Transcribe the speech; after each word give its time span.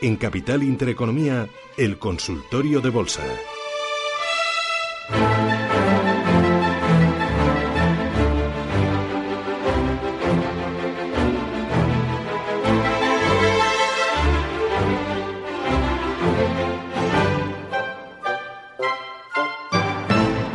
En 0.00 0.14
Capital 0.14 0.62
Intereconomía, 0.62 1.48
el 1.76 1.98
consultorio 1.98 2.80
de 2.80 2.90
bolsa. 2.90 3.24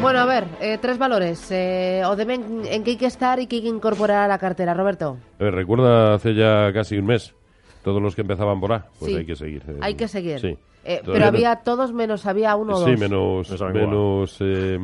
Bueno, 0.02 0.20
a 0.20 0.26
ver, 0.26 0.46
eh, 0.62 0.78
tres 0.82 0.98
valores. 0.98 1.52
Eh, 1.52 2.04
o 2.06 2.16
deben 2.16 2.62
en 2.66 2.84
qué 2.84 2.92
hay 2.92 2.98
que 2.98 3.08
estar 3.08 3.40
y 3.40 3.48
qué 3.48 3.58
hay 3.58 3.62
que 3.64 3.68
incorporar 3.68 4.24
a 4.24 4.28
la 4.28 4.38
cartera, 4.38 4.74
Roberto. 4.74 5.18
Eh, 5.40 5.52
recuerda 5.52 6.14
hace 6.14 6.34
ya 6.34 6.72
casi 6.72 6.98
un 6.98 7.08
mes, 7.08 7.36
todos 7.84 8.02
los 8.02 8.16
que 8.16 8.22
empezaban 8.22 8.60
por 8.60 8.74
A, 8.74 8.88
pues 9.00 9.12
Sí. 9.12 9.18
hay 9.18 9.26
que 9.26 9.36
seguir. 9.36 9.64
eh, 9.68 9.78
Hay 9.82 9.96
que 9.96 10.08
seguir. 10.08 10.40
Sí. 10.40 10.58
Eh, 10.86 11.02
pero 11.06 11.26
había 11.26 11.56
todos 11.58 11.94
menos, 11.94 12.26
había 12.26 12.56
uno 12.56 12.76
o 12.76 12.86
Sí, 12.86 12.92
dos. 12.92 13.00
menos, 13.00 13.48
saben 13.48 13.76
igual. 13.78 13.90
menos 13.90 14.38
eh, 14.42 14.78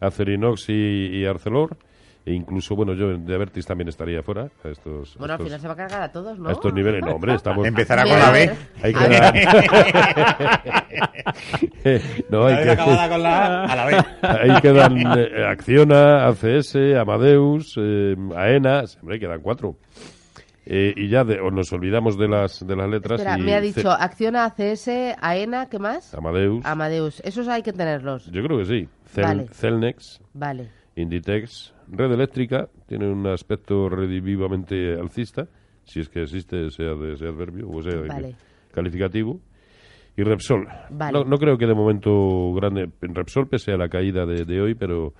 Acerinox 0.00 0.68
y, 0.68 0.72
y 1.20 1.24
Arcelor. 1.26 1.76
E 2.26 2.32
incluso, 2.32 2.74
bueno, 2.74 2.92
yo 2.92 3.16
de 3.16 3.34
Avertis 3.36 3.64
también 3.64 3.86
estaría 3.88 4.20
fuera. 4.20 4.48
A 4.64 4.68
estos, 4.68 5.16
Bueno, 5.16 5.34
al 5.34 5.40
estos- 5.40 5.46
final 5.46 5.60
se 5.60 5.66
va 5.68 5.74
a 5.74 5.76
cargar 5.76 6.02
a 6.02 6.10
todos, 6.10 6.36
¿no? 6.40 6.48
a 6.48 6.52
estos 6.52 6.74
niveles. 6.74 7.00
No, 7.04 7.12
hombre, 7.12 7.34
estamos... 7.34 7.64
Empezará 7.64 8.02
con 8.02 8.18
la 8.18 8.32
B. 8.32 8.50
Hay 8.82 8.92
que 8.92 9.08
dar- 9.08 9.32
no, 12.30 12.46
hay 12.46 12.64
que, 12.64 12.70
acabada 12.70 13.08
con 13.08 13.22
la 13.22 13.46
A, 13.46 13.64
a 13.64 13.76
la 13.76 13.84
B. 13.86 13.96
ahí 14.22 14.60
quedan 14.60 14.98
eh, 15.18 15.46
Acciona, 15.48 16.26
ACS, 16.26 16.76
Amadeus, 17.00 17.76
eh, 17.80 18.16
AENA, 18.36 18.84
hombre, 19.00 19.20
quedan 19.20 19.40
cuatro. 19.40 19.76
Eh, 20.68 20.92
y 20.96 21.08
ya 21.08 21.22
de- 21.22 21.38
o 21.40 21.50
nos 21.52 21.72
olvidamos 21.72 22.18
de 22.18 22.26
las 22.26 22.66
de 22.66 22.74
las 22.74 22.88
letras 22.90 23.20
Espera, 23.20 23.38
y 23.38 23.42
me 23.42 23.54
ha 23.54 23.60
dicho 23.60 23.88
Acciona, 23.88 24.44
ACS, 24.46 25.14
AENA, 25.20 25.68
¿qué 25.68 25.78
más? 25.78 26.12
Amadeus. 26.12 26.66
Amadeus. 26.66 27.20
Esos 27.24 27.46
hay 27.46 27.62
que 27.62 27.72
tenerlos. 27.72 28.26
Yo 28.32 28.42
creo 28.42 28.58
que 28.58 28.64
sí. 28.64 28.88
Cel- 29.14 29.22
Vale. 29.24 29.46
Celnex, 29.52 30.20
Vale. 30.34 30.68
Inditex, 30.96 31.72
Red 31.88 32.10
Eléctrica, 32.12 32.68
tiene 32.88 33.08
un 33.08 33.26
aspecto 33.28 33.88
redivivamente 33.88 34.94
alcista, 34.98 35.46
si 35.84 36.00
es 36.00 36.08
que 36.08 36.22
existe 36.22 36.66
ese, 36.66 36.82
ese 37.12 37.26
adverbio 37.28 37.68
o 37.68 37.80
ese 37.80 37.96
Vale. 37.98 38.34
calificativo. 38.72 39.40
Y 40.16 40.22
Repsol. 40.24 40.66
Vale. 40.90 41.12
No, 41.16 41.24
no 41.24 41.36
creo 41.36 41.58
que 41.58 41.66
de 41.66 41.74
momento 41.74 42.52
grande. 42.54 42.88
Repsol, 43.02 43.48
pese 43.48 43.72
a 43.72 43.76
la 43.76 43.88
caída 43.88 44.24
de, 44.26 44.44
de 44.46 44.60
hoy, 44.62 44.74
pero 44.74 45.12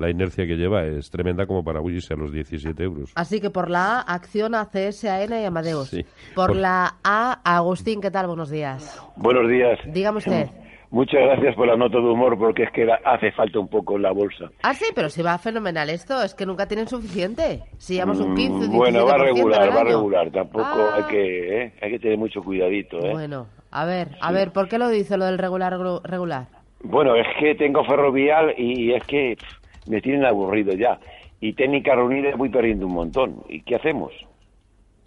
la 0.00 0.10
inercia 0.10 0.46
que 0.46 0.56
lleva 0.56 0.84
es 0.84 1.10
tremenda 1.10 1.46
como 1.46 1.62
para 1.62 1.80
huirse 1.80 2.14
a 2.14 2.16
los 2.16 2.32
17 2.32 2.82
euros. 2.82 3.12
Así 3.14 3.40
que 3.40 3.50
por 3.50 3.70
la 3.70 4.00
A, 4.00 4.14
Acción, 4.14 4.54
ACS, 4.54 5.04
AENA 5.04 5.40
y 5.42 5.44
Amadeus. 5.44 5.88
Sí. 5.90 6.04
Por, 6.34 6.48
Por- 6.48 6.56
la 6.56 6.94
A, 7.04 7.40
Agustín, 7.44 8.00
¿qué 8.00 8.10
tal? 8.10 8.26
Buenos 8.26 8.50
días. 8.50 9.00
Buenos 9.16 9.48
días. 9.48 9.78
Dígame 9.86 10.18
usted. 10.18 10.46
Muchas 10.92 11.20
gracias 11.20 11.54
por 11.54 11.68
la 11.68 11.76
nota 11.76 11.98
de 11.98 12.04
humor 12.04 12.36
porque 12.36 12.64
es 12.64 12.70
que 12.72 12.84
hace 13.04 13.30
falta 13.30 13.60
un 13.60 13.68
poco 13.68 13.94
en 13.94 14.02
la 14.02 14.10
bolsa. 14.10 14.46
Ah, 14.64 14.74
sí, 14.74 14.86
pero 14.92 15.08
si 15.08 15.22
va 15.22 15.38
fenomenal 15.38 15.88
esto, 15.88 16.20
es 16.20 16.34
que 16.34 16.44
nunca 16.44 16.66
tienen 16.66 16.88
suficiente. 16.88 17.62
Si 17.78 17.94
llevamos 17.94 18.18
un 18.18 18.34
15, 18.34 18.52
un 18.52 18.72
17% 18.72 18.72
Mm, 18.72 18.76
bueno, 18.76 19.04
va 19.06 19.12
al 19.12 19.20
regular, 19.20 19.60
va 19.70 19.80
año. 19.82 19.84
regular. 19.84 20.30
Tampoco 20.32 20.64
Ah. 20.64 20.96
hay 20.96 21.04
que 21.04 21.62
¿eh? 21.62 21.72
hay 21.80 21.90
que 21.92 21.98
tener 22.00 22.18
mucho 22.18 22.42
cuidadito. 22.42 22.98
¿eh? 22.98 23.12
Bueno, 23.12 23.46
a 23.70 23.84
ver, 23.84 24.16
a 24.20 24.32
ver, 24.32 24.50
¿por 24.52 24.68
qué 24.68 24.78
lo 24.78 24.88
dice 24.88 25.16
lo 25.16 25.26
del 25.26 25.38
regular 25.38 25.74
regular? 26.02 26.48
Bueno, 26.82 27.14
es 27.14 27.26
que 27.38 27.54
tengo 27.54 27.84
ferrovial 27.84 28.54
y 28.58 28.92
es 28.92 29.04
que 29.04 29.36
pff, 29.38 29.59
me 29.86 30.00
tienen 30.00 30.24
aburrido 30.24 30.72
ya. 30.74 30.98
Y 31.40 31.52
técnica 31.54 31.94
reunida 31.94 32.36
voy 32.36 32.48
perdiendo 32.50 32.86
un 32.86 32.92
montón. 32.94 33.42
¿Y 33.48 33.62
qué 33.62 33.76
hacemos? 33.76 34.12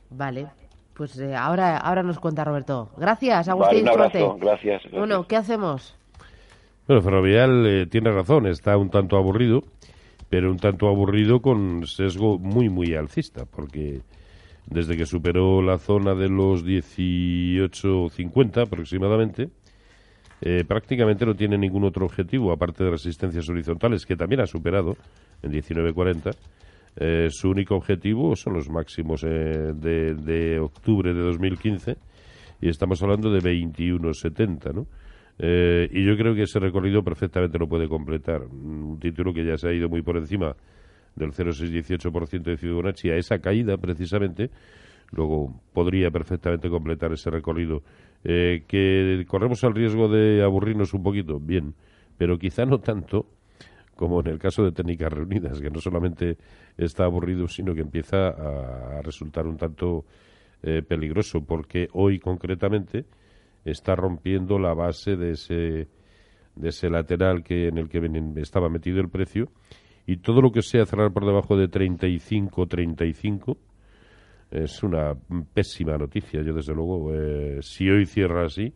Vale, 0.10 0.48
pues 0.96 1.18
eh, 1.20 1.36
ahora, 1.36 1.78
ahora 1.78 2.04
nos 2.04 2.20
cuenta 2.20 2.44
Roberto. 2.44 2.90
Gracias, 2.98 3.48
Vale, 3.48 3.52
Agustín, 3.52 3.84
un 3.84 3.90
abrazo. 3.90 4.20
suerte. 4.20 4.46
Gracias, 4.46 4.82
gracias. 4.84 4.94
Bueno, 4.94 5.28
¿qué 5.28 5.36
hacemos? 5.36 5.96
Bueno, 6.88 7.02
Ferrovial 7.02 7.66
eh, 7.66 7.86
tiene 7.88 8.12
razón, 8.12 8.46
está 8.48 8.76
un 8.78 8.90
tanto 8.90 9.16
aburrido, 9.18 9.64
pero 10.30 10.52
un 10.52 10.58
tanto 10.58 10.88
aburrido 10.88 11.42
con 11.42 11.88
sesgo 11.88 12.38
muy, 12.38 12.70
muy 12.70 12.94
alcista, 12.96 13.46
porque 13.46 14.02
desde 14.66 14.98
que 14.98 15.06
superó 15.06 15.62
la 15.62 15.78
zona 15.78 16.14
de 16.14 16.30
los 16.30 16.66
18.50 16.66 18.64
aproximadamente, 18.64 19.50
eh, 20.46 20.66
prácticamente 20.68 21.26
no 21.26 21.36
tiene 21.36 21.58
ningún 21.58 21.86
otro 21.86 22.06
objetivo, 22.06 22.52
aparte 22.52 22.84
de 22.84 22.92
resistencias 22.92 23.48
horizontales, 23.48 24.06
que 24.06 24.18
también 24.18 24.42
ha 24.42 24.46
superado 24.46 24.98
en 25.42 25.52
19.40. 25.52 26.36
Eh, 26.98 27.28
su 27.30 27.50
único 27.50 27.76
objetivo 27.76 28.36
son 28.36 28.54
los 28.54 28.70
máximos 28.70 29.24
eh, 29.24 29.72
de, 29.74 30.16
de 30.16 30.60
octubre 30.60 31.14
de 31.14 31.22
2015 31.22 31.96
y 32.62 32.68
estamos 32.68 33.02
hablando 33.02 33.32
de 33.32 33.40
21.70, 33.40 34.74
¿no? 34.74 34.86
Eh, 35.40 35.90
y 35.92 36.06
yo 36.06 36.16
creo 36.18 36.36
que 36.36 36.44
ese 36.44 36.60
recorrido 36.60 37.04
perfectamente 37.04 37.58
lo 37.58 37.68
puede 37.68 37.88
completar. 37.88 38.42
Un 38.44 39.00
título 39.00 39.34
que 39.34 39.46
ya 39.46 39.58
se 39.58 39.70
ha 39.70 39.74
ido 39.74 39.90
muy 39.90 40.02
por 40.02 40.18
encima 40.18 40.56
del 41.16 41.32
0,618% 41.32 42.44
de 42.44 42.58
Fibonacci 42.58 43.10
a 43.10 43.16
esa 43.16 43.40
caída 43.40 43.78
precisamente, 43.78 44.50
luego 45.16 45.62
podría 45.74 46.12
perfectamente 46.12 46.70
completar 46.70 47.14
ese 47.14 47.30
recorrido. 47.30 47.84
Eh, 48.24 48.64
que 48.68 49.26
corremos 49.28 49.64
el 49.64 49.74
riesgo 49.74 50.08
de 50.08 50.44
aburrirnos 50.44 50.94
un 50.94 51.04
poquito, 51.04 51.40
bien, 51.40 51.76
pero 52.18 52.38
quizá 52.38 52.66
no 52.66 52.80
tanto 52.80 53.28
como 53.96 54.22
en 54.22 54.28
el 54.28 54.40
caso 54.40 54.64
de 54.64 54.72
técnicas 54.72 55.14
reunidas, 55.14 55.62
que 55.62 55.70
no 55.70 55.80
solamente 55.80 56.38
está 56.78 57.06
aburrido, 57.06 57.48
sino 57.48 57.76
que 57.76 57.82
empieza 57.82 58.30
a, 58.30 59.02
resultar 59.04 59.46
un 59.46 59.58
tanto 59.58 60.06
eh, 60.64 60.82
peligroso, 60.82 61.46
porque 61.46 61.88
hoy 61.94 62.20
concretamente 62.20 63.06
está 63.64 63.96
rompiendo 63.96 64.58
la 64.58 64.74
base 64.74 65.16
de 65.16 65.32
ese 65.32 65.88
de 66.56 66.70
ese 66.70 66.90
lateral 66.90 67.44
que 67.44 67.68
en 67.68 67.78
el 67.80 67.90
que 67.90 68.00
estaba 68.38 68.70
metido 68.70 69.00
el 69.00 69.10
precio 69.10 69.50
y 70.06 70.18
todo 70.18 70.42
lo 70.42 70.52
que 70.52 70.62
sea 70.62 70.86
cerrar 70.86 71.12
por 71.12 71.26
debajo 71.26 71.58
de 71.58 71.68
35 71.68 72.68
35 72.68 73.58
es 74.54 74.84
una 74.84 75.16
pésima 75.54 75.98
noticia 75.98 76.42
yo 76.44 76.54
desde 76.54 76.74
luego 76.74 77.14
eh, 77.14 77.60
si 77.62 77.90
hoy 77.90 78.06
cierra 78.06 78.46
así 78.46 78.74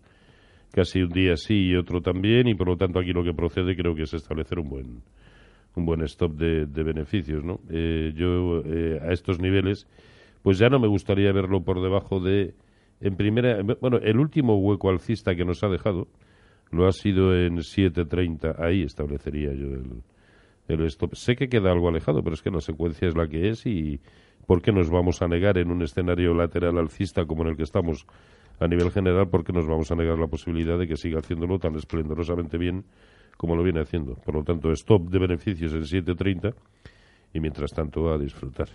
casi 0.72 1.02
un 1.02 1.10
día 1.10 1.36
sí 1.38 1.70
y 1.70 1.76
otro 1.76 2.02
también, 2.02 2.48
y 2.48 2.56
por 2.56 2.68
lo 2.68 2.78
tanto 2.78 3.00
aquí 3.00 3.14
lo 3.14 3.24
que 3.24 3.34
procede 3.34 3.76
creo 3.76 3.96
que 3.96 4.04
es 4.04 4.14
establecer 4.14 4.60
un 4.60 4.70
buen 4.70 5.02
un 5.76 5.86
buen 5.86 6.02
stop 6.04 6.34
de, 6.34 6.66
de 6.66 6.84
beneficios, 6.84 7.44
¿no? 7.44 7.60
Eh, 7.70 8.12
yo 8.16 8.64
eh, 8.66 9.00
a 9.02 9.14
estos 9.14 9.40
niveles 9.40 9.88
pues 10.42 10.58
ya 10.58 10.70
no 10.70 10.80
me 10.80 10.88
gustaría 10.88 11.32
verlo 11.32 11.62
por 11.62 11.82
debajo 11.82 12.20
de, 12.20 12.56
en 13.02 13.16
primera, 13.16 13.62
bueno, 13.82 13.98
el 13.98 14.18
último 14.18 14.58
hueco 14.58 14.90
alcista 14.90 15.36
que 15.36 15.46
nos 15.46 15.64
ha 15.64 15.68
dejado 15.68 16.08
lo 16.72 16.88
ha 16.88 16.92
sido 16.92 17.36
en 17.36 17.58
7.30, 17.58 18.56
ahí 18.60 18.84
establecería 18.84 19.54
yo 19.54 19.68
el, 19.68 20.04
el 20.68 20.82
stop. 20.86 21.16
Sé 21.16 21.36
que 21.36 21.50
queda 21.50 21.72
algo 21.72 21.90
alejado, 21.90 22.24
pero 22.24 22.34
es 22.34 22.42
que 22.42 22.50
la 22.50 22.62
secuencia 22.62 23.08
es 23.08 23.16
la 23.16 23.28
que 23.28 23.50
es 23.50 23.66
y 23.66 24.00
¿por 24.46 24.62
qué 24.62 24.72
nos 24.72 24.90
vamos 24.90 25.22
a 25.22 25.28
negar 25.28 25.58
en 25.58 25.72
un 25.72 25.82
escenario 25.82 26.34
lateral 26.34 26.78
alcista 26.78 27.26
como 27.26 27.44
en 27.44 27.50
el 27.50 27.58
que 27.58 27.64
estamos 27.64 28.06
a 28.60 28.68
nivel 28.68 28.92
general, 28.92 29.30
por 29.30 29.44
qué 29.44 29.54
nos 29.54 29.68
vamos 29.68 29.92
a 29.92 29.96
negar 29.96 30.18
la 30.18 30.28
posibilidad 30.28 30.78
de 30.78 30.88
que 30.88 30.96
siga 30.96 31.20
haciéndolo 31.20 31.60
tan 31.60 31.76
esplendorosamente 31.76 32.58
bien 32.58 32.86
como 33.38 33.56
lo 33.56 33.64
viene 33.64 33.82
haciendo? 33.82 34.16
Por 34.16 34.36
lo 34.36 34.44
tanto, 34.44 34.72
stop 34.72 35.10
de 35.10 35.20
beneficios 35.20 35.74
en 35.74 35.82
7.30 35.82 36.54
y 37.34 37.40
mientras 37.40 37.72
tanto 37.72 38.10
a 38.10 38.18
disfrutar. 38.18 38.68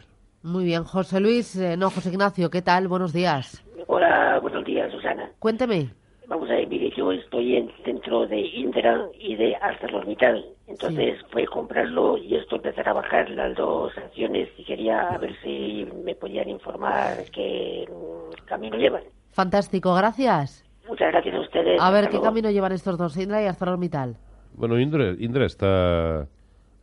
Muy 0.42 0.64
bien, 0.64 0.84
José 0.84 1.20
Luis, 1.20 1.56
eh, 1.56 1.76
no, 1.76 1.90
José 1.90 2.10
Ignacio, 2.10 2.50
¿qué 2.50 2.62
tal? 2.62 2.88
Buenos 2.88 3.12
días. 3.12 3.64
Hola, 3.86 4.38
buenos 4.40 4.64
días, 4.64 4.90
Susana. 4.92 5.30
Cuénteme. 5.38 5.90
Vamos 6.26 6.48
a 6.50 6.54
ver, 6.54 6.68
mire, 6.68 6.90
yo 6.96 7.12
estoy 7.12 7.56
en 7.56 7.70
centro 7.84 8.26
de 8.26 8.40
Indra 8.40 9.06
y 9.18 9.36
de 9.36 9.54
ArcelorMittal. 9.56 10.44
Entonces 10.66 11.20
fue 11.30 11.44
comprarlo 11.46 12.16
y 12.16 12.36
esto 12.36 12.56
empezar 12.56 12.88
a 12.88 12.94
bajar 12.94 13.28
las 13.30 13.54
dos 13.54 13.96
acciones 13.98 14.48
y 14.56 14.64
quería 14.64 15.18
ver 15.18 15.36
si 15.42 15.86
me 16.04 16.14
podían 16.14 16.48
informar 16.48 17.18
qué 17.32 17.86
mm, 17.88 18.46
camino 18.46 18.76
llevan. 18.78 19.02
Fantástico, 19.32 19.94
gracias. 19.94 20.64
Muchas 20.88 21.10
gracias 21.12 21.34
a 21.34 21.40
ustedes. 21.40 21.80
A 21.80 21.90
ver, 21.90 22.00
Hasta 22.00 22.10
¿qué 22.10 22.16
luego. 22.16 22.24
camino 22.24 22.50
llevan 22.50 22.72
estos 22.72 22.98
dos, 22.98 23.16
Indra 23.16 23.42
y 23.42 23.46
ArcelorMittal? 23.46 24.16
Bueno, 24.54 24.78
Indra, 24.78 25.14
Indra 25.18 25.46
está 25.46 26.26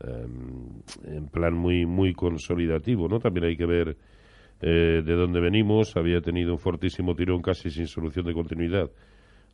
em, 0.02 0.82
en 1.06 1.28
plan 1.28 1.54
muy 1.54 1.86
muy 1.86 2.14
consolidativo, 2.14 3.08
¿no? 3.08 3.20
También 3.20 3.46
hay 3.46 3.56
que 3.58 3.66
ver 3.66 3.98
eh, 4.62 5.02
de 5.06 5.14
dónde 5.16 5.40
venimos. 5.40 5.96
Había 5.96 6.22
tenido 6.22 6.54
un 6.54 6.60
fortísimo 6.60 7.14
tirón 7.16 7.42
casi 7.42 7.70
sin 7.70 7.88
solución 7.88 8.26
de 8.26 8.34
continuidad 8.34 8.90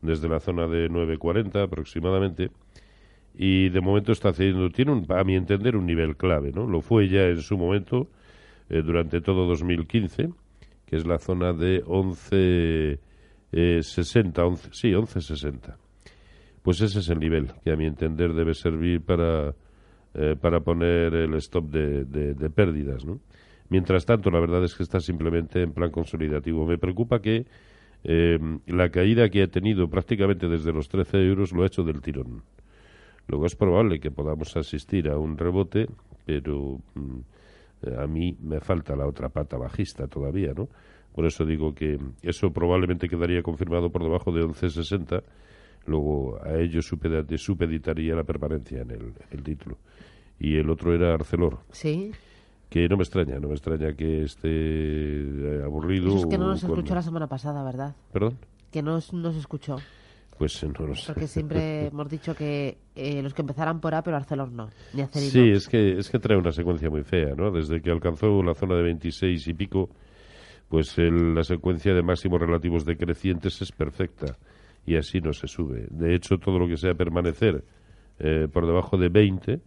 desde 0.01 0.29
la 0.29 0.39
zona 0.39 0.67
de 0.67 0.89
9.40 0.89 1.63
aproximadamente 1.63 2.49
y 3.37 3.69
de 3.69 3.81
momento 3.81 4.11
está 4.11 4.29
haciendo, 4.29 4.69
tiene 4.69 4.91
un, 4.93 5.05
a 5.09 5.23
mi 5.23 5.35
entender 5.35 5.75
un 5.75 5.85
nivel 5.85 6.15
clave, 6.15 6.51
¿no? 6.53 6.67
Lo 6.67 6.81
fue 6.81 7.09
ya 7.09 7.23
en 7.23 7.41
su 7.41 7.57
momento 7.57 8.07
eh, 8.69 8.81
durante 8.81 9.19
todo 9.21 9.45
2015, 9.47 10.29
que 10.85 10.95
es 10.97 11.05
la 11.05 11.17
zona 11.17 11.53
de 11.53 11.83
11 11.85 12.99
eh, 13.51 13.79
60, 13.81 14.45
11, 14.45 14.69
sí, 14.73 14.89
11.60. 14.91 15.75
Pues 16.61 16.81
ese 16.81 16.99
es 16.99 17.09
el 17.09 17.19
nivel 17.19 17.51
que 17.63 17.71
a 17.71 17.75
mi 17.75 17.85
entender 17.85 18.33
debe 18.33 18.53
servir 18.53 19.01
para, 19.01 19.53
eh, 20.13 20.35
para 20.39 20.59
poner 20.61 21.13
el 21.13 21.33
stop 21.35 21.69
de, 21.69 22.05
de- 22.05 22.33
de 22.33 22.49
pérdidas, 22.49 23.05
¿no? 23.05 23.19
Mientras 23.69 24.05
tanto, 24.05 24.29
la 24.29 24.39
verdad 24.39 24.63
es 24.63 24.75
que 24.75 24.83
está 24.83 24.99
simplemente 24.99 25.61
en 25.61 25.73
plan 25.73 25.89
consolidativo. 25.91 26.65
Me 26.67 26.77
preocupa 26.77 27.19
que 27.19 27.45
eh, 28.03 28.37
la 28.67 28.89
caída 28.89 29.29
que 29.29 29.41
ha 29.43 29.47
tenido 29.47 29.89
prácticamente 29.89 30.47
desde 30.47 30.71
los 30.71 30.87
13 30.89 31.17
euros 31.25 31.51
lo 31.51 31.63
ha 31.63 31.67
hecho 31.67 31.83
del 31.83 32.01
tirón. 32.01 32.43
Luego 33.27 33.47
es 33.47 33.55
probable 33.55 33.99
que 33.99 34.11
podamos 34.11 34.55
asistir 34.55 35.09
a 35.09 35.17
un 35.17 35.35
rebote, 35.37 35.87
pero 36.25 36.79
mm, 36.93 37.19
eh, 37.83 37.95
a 37.97 38.07
mí 38.07 38.35
me 38.41 38.59
falta 38.59 38.95
la 38.95 39.07
otra 39.07 39.29
pata 39.29 39.57
bajista 39.57 40.07
todavía, 40.07 40.53
¿no? 40.55 40.67
Por 41.13 41.25
eso 41.25 41.45
digo 41.45 41.73
que 41.73 41.97
eso 42.21 42.51
probablemente 42.51 43.07
quedaría 43.07 43.41
confirmado 43.41 43.89
por 43.89 44.03
debajo 44.03 44.31
de 44.31 44.43
11.60. 44.43 45.23
Luego 45.85 46.37
a 46.43 46.55
ello 46.57 46.81
supeditaría 46.81 48.15
la 48.15 48.23
permanencia 48.23 48.81
en 48.81 48.91
el, 48.91 49.43
título. 49.43 49.77
Y 50.39 50.57
el 50.57 50.69
otro 50.69 50.93
era 50.93 51.13
Arcelor, 51.13 51.59
Sí. 51.71 52.11
que 52.69 52.87
no 52.89 52.97
me 52.97 53.03
extraña, 53.03 53.39
no 53.39 53.47
me 53.47 53.53
extraña 53.53 53.93
que 53.93 54.23
esté 54.23 54.49
eh, 54.49 55.61
aburrido. 55.63 56.07
Eso 56.09 56.17
es 56.17 56.25
que 56.25 56.37
no 56.37 56.47
nos 56.47 56.61
con- 56.61 56.71
escuchó 56.71 56.95
la 56.95 57.01
semana 57.01 57.27
pasada, 57.27 57.63
¿verdad? 57.63 57.95
¿Perdón? 58.11 58.37
Que 58.71 58.81
no 58.81 58.95
nos 59.13 59.35
escuchó. 59.37 59.77
Pues 60.37 60.61
eh, 60.63 60.67
no 60.77 60.87
lo 60.87 60.95
sé. 60.95 61.13
Porque 61.13 61.27
siempre 61.27 61.87
hemos 61.87 62.09
dicho 62.09 62.35
que 62.35 62.77
eh, 62.95 63.21
los 63.21 63.33
que 63.33 63.41
empezaran 63.41 63.79
por 63.79 63.95
A, 63.95 64.01
pero 64.03 64.17
Arcelor 64.17 64.51
no. 64.51 64.69
Ni 64.93 65.01
Acerino. 65.01 65.31
Sí, 65.31 65.49
es 65.51 65.67
que, 65.67 65.97
es 65.97 66.09
que 66.09 66.19
trae 66.19 66.37
una 66.37 66.51
secuencia 66.51 66.89
muy 66.89 67.03
fea, 67.03 67.33
¿no? 67.35 67.51
Desde 67.51 67.81
que 67.81 67.89
alcanzó 67.91 68.43
la 68.43 68.53
zona 68.53 68.75
de 68.75 68.83
26 68.83 69.47
y 69.47 69.53
pico, 69.53 69.89
pues 70.67 70.97
el- 70.97 71.33
la 71.35 71.43
secuencia 71.43 71.93
de 71.93 72.01
máximos 72.01 72.39
relativos 72.41 72.85
decrecientes 72.85 73.61
es 73.61 73.71
perfecta 73.71 74.37
y 74.85 74.95
así 74.97 75.19
no 75.21 75.31
se 75.33 75.47
sube. 75.47 75.87
De 75.89 76.13
hecho, 76.15 76.37
todo 76.37 76.59
lo 76.59 76.67
que 76.67 76.77
sea 76.77 76.93
permanecer 76.93 77.63
eh, 78.19 78.47
por 78.51 78.65
debajo 78.65 78.97
de 78.97 79.09
20 79.09 79.59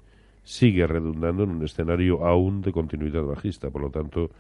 sigue 0.42 0.86
redundando 0.86 1.44
en 1.44 1.50
un 1.50 1.64
escenario 1.64 2.24
aún 2.26 2.60
de 2.62 2.72
continuidad 2.72 3.22
bajista. 3.22 3.70
Por 3.70 3.82
lo 3.82 3.90
tanto, 3.90 4.30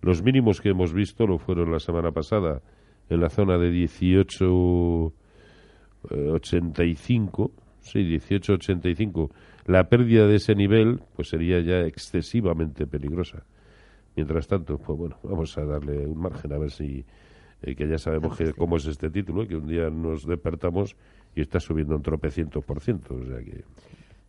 los 0.00 0.22
mínimos 0.22 0.60
que 0.60 0.70
hemos 0.70 0.92
visto 0.92 1.26
lo 1.26 1.38
fueron 1.38 1.70
la 1.70 1.78
semana 1.78 2.10
pasada 2.10 2.60
en 3.08 3.20
la 3.20 3.28
zona 3.30 3.58
de 3.58 3.70
18 3.70 5.06
eh, 5.06 5.10
85, 6.10 7.52
sí, 7.80 8.00
18.85, 8.00 9.30
la 9.66 9.88
pérdida 9.88 10.26
de 10.26 10.36
ese 10.36 10.54
nivel 10.54 11.00
pues 11.14 11.28
sería 11.28 11.60
ya 11.60 11.80
excesivamente 11.80 12.86
peligrosa. 12.86 13.44
Mientras 14.16 14.46
tanto, 14.46 14.78
pues 14.78 14.98
bueno, 14.98 15.18
vamos 15.22 15.56
a 15.56 15.64
darle 15.64 16.06
un 16.06 16.18
margen 16.18 16.52
a 16.52 16.58
ver 16.58 16.70
si 16.70 17.04
eh, 17.62 17.74
que 17.74 17.88
ya 17.88 17.98
sabemos 17.98 18.36
que, 18.36 18.52
cómo 18.52 18.76
es 18.76 18.86
este 18.86 19.08
título, 19.10 19.46
que 19.46 19.56
un 19.56 19.66
día 19.66 19.88
nos 19.88 20.26
despertamos 20.26 20.96
y 21.34 21.40
está 21.40 21.60
subiendo 21.60 21.96
un 21.96 22.02
tropecientos 22.02 22.64
por 22.64 22.80
ciento, 22.80 23.14
o 23.14 23.24
sea 23.24 23.38
que 23.38 23.64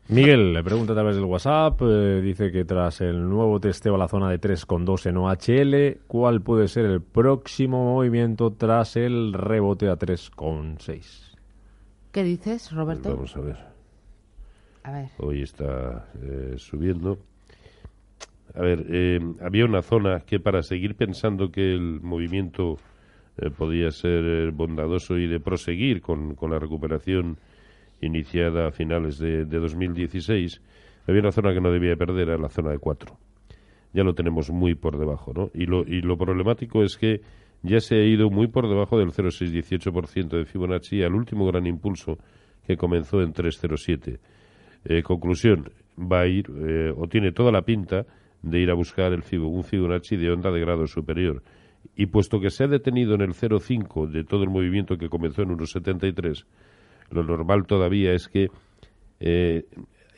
Miguel 0.10 0.52
le 0.54 0.64
pregunta 0.64 0.92
a 0.92 0.96
través 0.98 1.16
del 1.16 1.24
WhatsApp, 1.24 1.82
eh, 1.82 2.22
dice 2.22 2.52
que 2.52 2.66
tras 2.66 3.00
el 3.00 3.30
nuevo 3.30 3.62
testeo 3.62 3.96
a 3.96 3.98
la 3.98 4.10
zona 4.10 4.30
de 4.30 4.40
3,2 4.40 5.06
en 5.08 5.18
OHL, 5.18 6.02
¿cuál 6.08 6.42
puede 6.42 6.68
ser 6.68 6.86
el 6.86 7.02
próximo 7.02 7.86
movimiento 7.86 8.52
tras 8.52 8.98
el 8.98 9.32
rebote 9.32 9.88
a 9.88 9.98
3,6? 9.98 11.33
¿Qué 12.14 12.24
dices, 12.24 12.68
pues 12.70 12.72
Roberto? 12.74 13.10
vamos 13.10 13.36
a 13.36 13.42
ver. 13.42 13.58
A 14.84 14.92
ver. 14.92 15.10
Hoy 15.18 15.42
está 15.42 16.12
eh, 16.22 16.54
subiendo. 16.58 17.18
A 18.54 18.62
ver, 18.62 18.86
eh, 18.88 19.20
había 19.42 19.66
una 19.66 19.82
zona 19.82 20.20
que 20.20 20.40
para 20.40 20.62
seguir 20.62 20.96
pensando 20.96 21.50
que 21.52 21.74
el 21.74 22.02
movimiento 22.02 22.78
eh, 23.38 23.50
podía 23.50 23.90
ser 23.90 24.24
eh, 24.24 24.52
bondadoso 24.54 25.18
y 25.18 25.26
de 25.26 25.40
proseguir 25.40 26.02
con, 26.02 26.36
con 26.36 26.52
la 26.52 26.60
recuperación 26.60 27.38
iniciada 28.00 28.68
a 28.68 28.72
finales 28.72 29.18
de, 29.18 29.46
de 29.46 29.60
2016, 29.60 30.62
había 31.08 31.22
una 31.22 31.32
zona 31.32 31.52
que 31.52 31.62
no 31.62 31.72
debía 31.72 31.96
perder, 31.96 32.30
era 32.30 32.38
la 32.38 32.50
zona 32.50 32.70
de 32.70 32.78
4. 32.78 33.18
Ya 33.94 34.04
lo 34.04 34.14
tenemos 34.14 34.52
muy 34.52 34.76
por 34.76 35.00
debajo, 35.00 35.34
¿no? 35.34 35.50
Y 35.56 35.66
lo, 35.66 35.82
y 35.82 36.02
lo 36.02 36.16
problemático 36.16 36.84
es 36.84 36.96
que 36.96 37.22
ya 37.64 37.80
se 37.80 37.96
ha 37.96 38.04
ido 38.04 38.30
muy 38.30 38.48
por 38.48 38.68
debajo 38.68 39.00
del 39.00 39.12
0,618% 39.12 40.38
de 40.38 40.46
Fibonacci 40.46 41.02
al 41.02 41.16
último 41.16 41.46
gran 41.48 41.66
impulso 41.66 42.18
que 42.68 42.78
comenzó 42.78 43.22
en 43.22 43.34
3,07. 43.34 44.20
Eh, 44.86 45.02
conclusión, 45.02 45.72
va 45.98 46.22
a 46.22 46.28
ir, 46.28 46.46
eh, 46.50 46.94
o 46.96 47.08
tiene 47.08 47.32
toda 47.32 47.52
la 47.52 47.62
pinta 47.62 48.06
de 48.42 48.60
ir 48.60 48.70
a 48.70 48.74
buscar 48.74 49.14
el 49.14 49.24
un 49.40 49.64
Fibonacci 49.64 50.18
de 50.18 50.30
onda 50.30 50.52
de 50.52 50.60
grado 50.60 50.86
superior. 50.88 51.42
Y 51.96 52.08
puesto 52.08 52.40
que 52.40 52.50
se 52.50 52.66
ha 52.66 52.68
detenido 52.68 53.16
en 53.16 53.22
el 53.22 53.34
0,5 53.34 54.08
de 54.08 54.24
todo 54.26 54.44
el 54.44 54.50
movimiento 54.50 54.98
que 54.98 55.10
comenzó 55.10 55.42
en 55.44 55.50
1,73, 55.50 56.46
lo 57.12 57.24
normal 57.24 57.66
todavía 57.66 58.14
es 58.14 58.28
que 58.28 58.50
eh, 59.20 59.66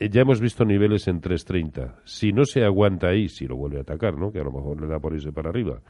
ya 0.00 0.22
hemos 0.22 0.40
visto 0.40 0.64
niveles 0.64 1.06
en 1.06 1.20
3.30. 1.20 1.96
Si 2.04 2.32
no 2.32 2.44
se 2.44 2.64
aguanta 2.64 3.08
ahí, 3.08 3.28
si 3.28 3.46
lo 3.46 3.56
vuelve 3.56 3.78
a 3.78 3.82
atacar, 3.82 4.16
¿no? 4.16 4.32
que 4.32 4.40
a 4.40 4.44
lo 4.44 4.52
mejor 4.52 4.80
le 4.80 4.88
da 4.88 4.98
por 4.98 5.14
irse 5.14 5.32
para 5.32 5.50
arriba. 5.50 5.80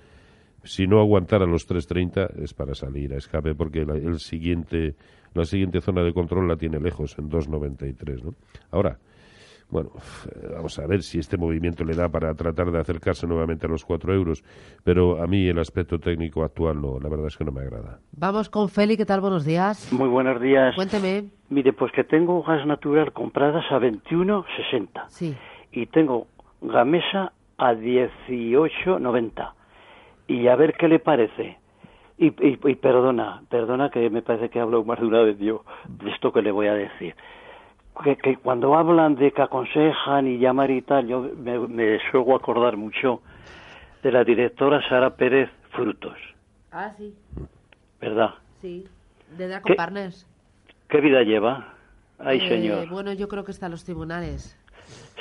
Si 0.67 0.87
no 0.87 1.01
aguantara 1.01 1.47
los 1.47 1.69
3.30 1.69 2.43
es 2.43 2.53
para 2.55 2.75
salir 2.75 3.13
a 3.15 3.17
escape 3.17 3.55
porque 3.55 3.85
la, 3.85 3.95
el 3.95 4.19
siguiente, 4.21 4.95
la 5.35 5.45
siguiente 5.45 5.81
zona 5.81 6.03
de 6.03 6.13
control 6.13 6.49
la 6.49 6.57
tiene 6.57 6.79
lejos, 6.81 7.17
en 7.19 7.31
2.93. 7.31 8.23
¿no? 8.25 8.35
Ahora, 8.71 8.99
bueno, 9.69 9.91
eh, 10.27 10.51
vamos 10.55 10.79
a 10.79 10.87
ver 10.87 11.03
si 11.03 11.19
este 11.19 11.37
movimiento 11.37 11.85
le 11.85 11.95
da 11.95 12.09
para 12.09 12.33
tratar 12.35 12.71
de 12.71 12.79
acercarse 12.79 13.27
nuevamente 13.27 13.67
a 13.67 13.69
los 13.69 13.85
4 13.85 14.15
euros, 14.15 14.45
pero 14.85 15.23
a 15.23 15.27
mí 15.27 15.49
el 15.49 15.59
aspecto 15.59 15.99
técnico 15.99 16.45
actual 16.45 16.81
no, 16.81 16.99
la 17.01 17.09
verdad 17.09 17.27
es 17.29 17.37
que 17.37 17.45
no 17.45 17.51
me 17.53 17.63
agrada. 17.63 17.99
Vamos 18.13 18.49
con 18.49 18.69
Feli, 18.69 18.97
¿qué 18.97 19.05
tal? 19.07 19.21
Buenos 19.21 19.45
días. 19.45 19.93
Muy 19.93 20.09
buenos 20.09 20.41
días. 20.41 20.75
Cuénteme. 20.75 21.25
Mire, 21.49 21.73
pues 21.73 21.91
que 21.93 22.05
tengo 22.05 22.43
gas 22.43 22.65
natural 22.67 23.13
compradas 23.13 23.65
a 23.71 23.79
21.60 23.79 25.07
Sí. 25.09 25.37
y 25.73 25.87
tengo 25.87 26.27
gamesa 26.61 27.33
a 27.59 27.73
18.90 27.73 29.53
y 30.29 30.49
a 30.49 30.57
ver 30.57 30.75
qué 30.75 30.89
le 30.89 30.99
parece. 30.99 31.59
Y, 32.19 32.29
y- 32.29 32.59
y 32.65 32.75
perdona, 32.77 33.43
perdona 33.51 33.91
que 33.91 34.09
me 34.11 34.23
parece 34.23 34.49
que 34.49 34.59
hablo 34.61 34.85
más 34.85 34.99
de 35.01 35.07
una 35.07 35.21
vez 35.21 35.39
yo 35.39 35.65
de 35.89 36.11
esto 36.11 36.33
que 36.33 36.43
le 36.43 36.51
voy 36.51 36.67
a 36.67 36.75
decir. 36.75 37.15
Que, 38.03 38.17
que 38.17 38.37
cuando 38.37 38.75
hablan 38.75 39.15
de 39.17 39.33
que 39.33 39.43
aconsejan 39.43 40.27
y 40.27 40.39
llamar 40.39 40.71
y 40.71 40.83
tal, 40.83 41.07
yo 41.09 41.31
me, 41.37 41.59
me 41.59 41.99
suelo 42.11 42.35
acordar 42.37 42.77
mucho 42.77 43.23
de 44.03 44.13
la 44.13 44.25
directora 44.25 44.87
Sara 44.89 45.11
Pérez 45.17 45.51
Frutos, 45.73 46.17
Ah, 46.73 46.93
sí. 46.99 47.15
¿verdad? 48.01 48.35
Sí. 48.61 48.87
De 49.37 49.49
Draco 49.49 49.69
¿Qué? 49.69 49.75
Partners. 49.75 50.27
¿Qué 50.89 51.01
vida 51.01 51.23
lleva? 51.23 51.75
Ay, 52.19 52.39
Eh, 52.39 52.49
señor. 52.49 52.89
Bueno, 52.89 53.13
yo 53.13 53.29
creo 53.29 53.45
que 53.45 53.51
está 53.53 53.67
en 53.67 53.73
los 53.73 53.85
tribunales. 53.85 54.57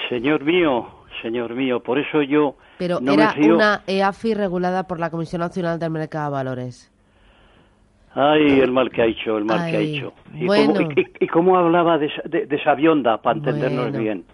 Señor 0.10 0.44
mío, 0.44 0.88
señor 1.22 1.54
mío. 1.56 1.82
Por 1.82 2.00
eso 2.00 2.22
yo 2.22 2.56
Pero 2.78 3.00
no 3.00 3.14
era 3.14 3.34
me 3.36 3.44
fío. 3.44 3.56
una 3.56 3.82
EAFI 3.88 4.34
regulada 4.34 4.84
por 4.88 5.00
la 5.00 5.10
Comisión 5.10 5.40
Nacional 5.42 5.80
del 5.80 5.92
Mercado 5.92 6.26
de 6.30 6.34
Valores. 6.34 6.92
Ay, 8.14 8.60
el 8.62 8.72
mal 8.72 8.90
que 8.90 9.02
ha 9.02 9.06
hecho, 9.06 9.38
el 9.38 9.44
mal 9.46 9.70
que 9.70 9.76
ha 9.76 9.80
Ay, 9.80 9.98
hecho. 9.98 10.14
Y, 10.34 10.46
bueno. 10.46 10.74
cómo, 10.76 10.92
y- 10.92 11.08
y- 11.20 11.28
cómo 11.28 11.58
hablaba 11.58 11.98
de, 11.98 12.06
esa- 12.06 12.22
de, 12.24 12.46
de 12.46 12.64
Sabionda, 12.64 13.22
para 13.22 13.38
entendernos 13.38 13.86
Bueno. 13.90 14.00
bien. 14.00 14.26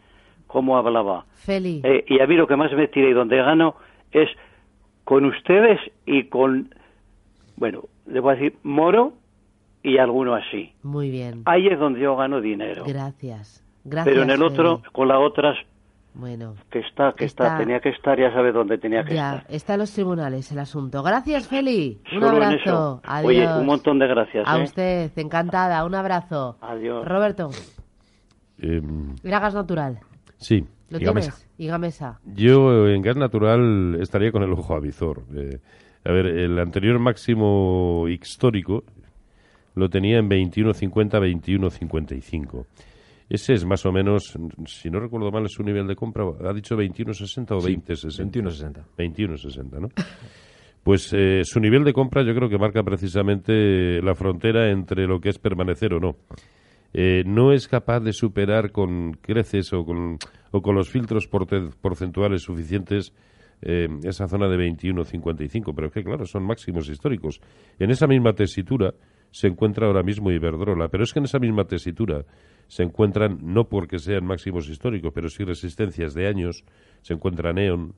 Cómo 0.45 0.77
hablaba. 0.77 1.25
Feli. 1.33 1.81
Eh, 1.83 2.05
y 2.07 2.19
a 2.19 2.27
mí 2.27 2.35
lo 2.35 2.45
que 2.45 2.55
más 2.55 2.71
me 2.73 2.87
tira 2.87 3.09
y 3.09 3.13
donde 3.13 3.37
gano 3.37 3.75
es 4.11 4.29
con 5.03 5.25
ustedes 5.25 5.79
y 6.05 6.25
con, 6.25 6.75
bueno, 7.55 7.85
le 8.05 8.19
voy 8.19 8.33
a 8.33 8.35
decir 8.35 8.57
Moro 8.63 9.13
y 9.81 9.97
alguno 9.97 10.35
así. 10.35 10.73
Muy 10.83 11.09
bien. 11.09 11.41
Ahí 11.45 11.67
es 11.67 11.79
donde 11.79 12.01
yo 12.01 12.15
gano 12.15 12.39
dinero. 12.39 12.83
Gracias. 12.85 13.65
Gracias. 13.83 14.05
Pero 14.13 14.21
en 14.23 14.29
el 14.29 14.43
otro, 14.43 14.77
Feli. 14.77 14.91
con 14.91 15.07
las 15.07 15.17
otras, 15.17 15.57
Bueno, 16.13 16.55
que 16.69 16.79
está, 16.79 17.13
que 17.17 17.23
está, 17.25 17.45
Está- 17.45 17.57
tenía 17.59 17.79
que 17.79 17.89
estar, 17.89 18.19
ya 18.19 18.31
sabe 18.33 18.51
dónde 18.51 18.77
tenía 18.77 19.03
que 19.05 19.15
ya, 19.15 19.37
estar. 19.37 19.53
está 19.55 19.73
en 19.75 19.79
los 19.79 19.93
tribunales 19.93 20.51
el 20.51 20.59
asunto. 20.59 21.01
Gracias, 21.03 21.47
Feli. 21.47 22.01
Un 22.13 22.19
Solo 22.19 22.27
abrazo. 22.31 23.01
Adiós. 23.05 23.27
Oye, 23.29 23.47
un 23.59 23.65
montón 23.65 23.97
de 23.97 24.07
gracias. 24.07 24.43
A 24.45 24.59
¿eh? 24.59 24.63
usted, 24.63 25.11
encantada. 25.15 25.85
Un 25.85 25.95
abrazo. 25.95 26.57
Adiós. 26.61 27.07
Roberto, 27.07 27.49
Em, 28.59 29.15
era 29.23 29.39
gas 29.39 29.53
natural. 29.55 29.99
sí. 30.37 30.65
¿Lo 30.89 30.97
Y 30.97 31.03
tienes? 31.05 31.27
Gamesa. 31.29 31.47
Y 31.57 31.67
Gamesa. 31.67 32.19
Yo 32.25 32.85
eh, 32.87 32.95
en 32.95 33.01
gas 33.01 33.15
natural 33.15 33.97
estaría 34.01 34.33
con 34.33 34.43
el 34.43 34.51
ojo 34.51 34.75
avizor. 34.75 35.23
Eh, 35.33 35.59
a 36.03 36.11
ver, 36.11 36.25
el 36.25 36.59
anterior 36.59 36.99
máximo 36.99 38.07
histórico 38.09 38.83
lo 39.75 39.89
tenía 39.89 40.17
en 40.17 40.29
21.50, 40.29 41.17
21.55. 41.21 42.65
Ese 43.31 43.53
es 43.53 43.63
más 43.63 43.85
o 43.85 43.93
menos, 43.93 44.37
si 44.65 44.89
no 44.89 44.99
recuerdo 44.99 45.31
mal, 45.31 45.45
es 45.45 45.53
su 45.53 45.63
nivel 45.63 45.87
de 45.87 45.95
compra. 45.95 46.25
¿Ha 46.43 46.51
dicho 46.51 46.75
21.60 46.75 47.55
o 47.55 47.61
Sí, 47.61 47.77
20.60? 47.77 48.27
21.60. 48.27 48.83
21.60, 48.97 49.79
¿no? 49.79 49.87
Pues 50.83 51.13
eh, 51.13 51.43
su 51.45 51.61
nivel 51.61 51.85
de 51.85 51.93
compra 51.93 52.23
yo 52.23 52.35
creo 52.35 52.49
que 52.49 52.57
marca 52.57 52.83
precisamente 52.83 54.01
la 54.01 54.15
frontera 54.15 54.69
entre 54.69 55.07
lo 55.07 55.21
que 55.21 55.29
es 55.29 55.39
permanecer 55.39 55.93
o 55.93 56.01
no. 56.01 56.17
Eh, 56.93 57.23
no 57.25 57.53
es 57.53 57.69
capaz 57.69 58.01
de 58.01 58.11
superar 58.11 58.73
con 58.73 59.13
creces 59.13 59.71
o 59.71 59.85
con, 59.85 60.17
o 60.51 60.61
con 60.61 60.75
los 60.75 60.89
filtros 60.89 61.25
porcentuales 61.27 62.41
suficientes 62.41 63.13
eh, 63.61 63.87
esa 64.03 64.27
zona 64.27 64.49
de 64.49 64.57
21.55, 64.57 65.71
pero 65.73 65.87
es 65.87 65.93
que 65.93 66.03
claro, 66.03 66.25
son 66.25 66.43
máximos 66.43 66.89
históricos. 66.89 67.39
En 67.79 67.91
esa 67.91 68.07
misma 68.07 68.33
tesitura 68.33 68.93
se 69.31 69.47
encuentra 69.47 69.87
ahora 69.87 70.03
mismo 70.03 70.31
Iberdrola, 70.31 70.89
pero 70.89 71.05
es 71.05 71.13
que 71.13 71.19
en 71.19 71.25
esa 71.25 71.39
misma 71.39 71.63
tesitura 71.63 72.25
se 72.71 72.83
encuentran, 72.83 73.39
no 73.41 73.65
porque 73.65 73.99
sean 73.99 74.23
máximos 74.25 74.69
históricos, 74.69 75.11
pero 75.13 75.27
sí 75.27 75.43
resistencias 75.43 76.13
de 76.13 76.25
años, 76.25 76.63
se 77.01 77.13
encuentra 77.13 77.51
Neon, 77.51 77.95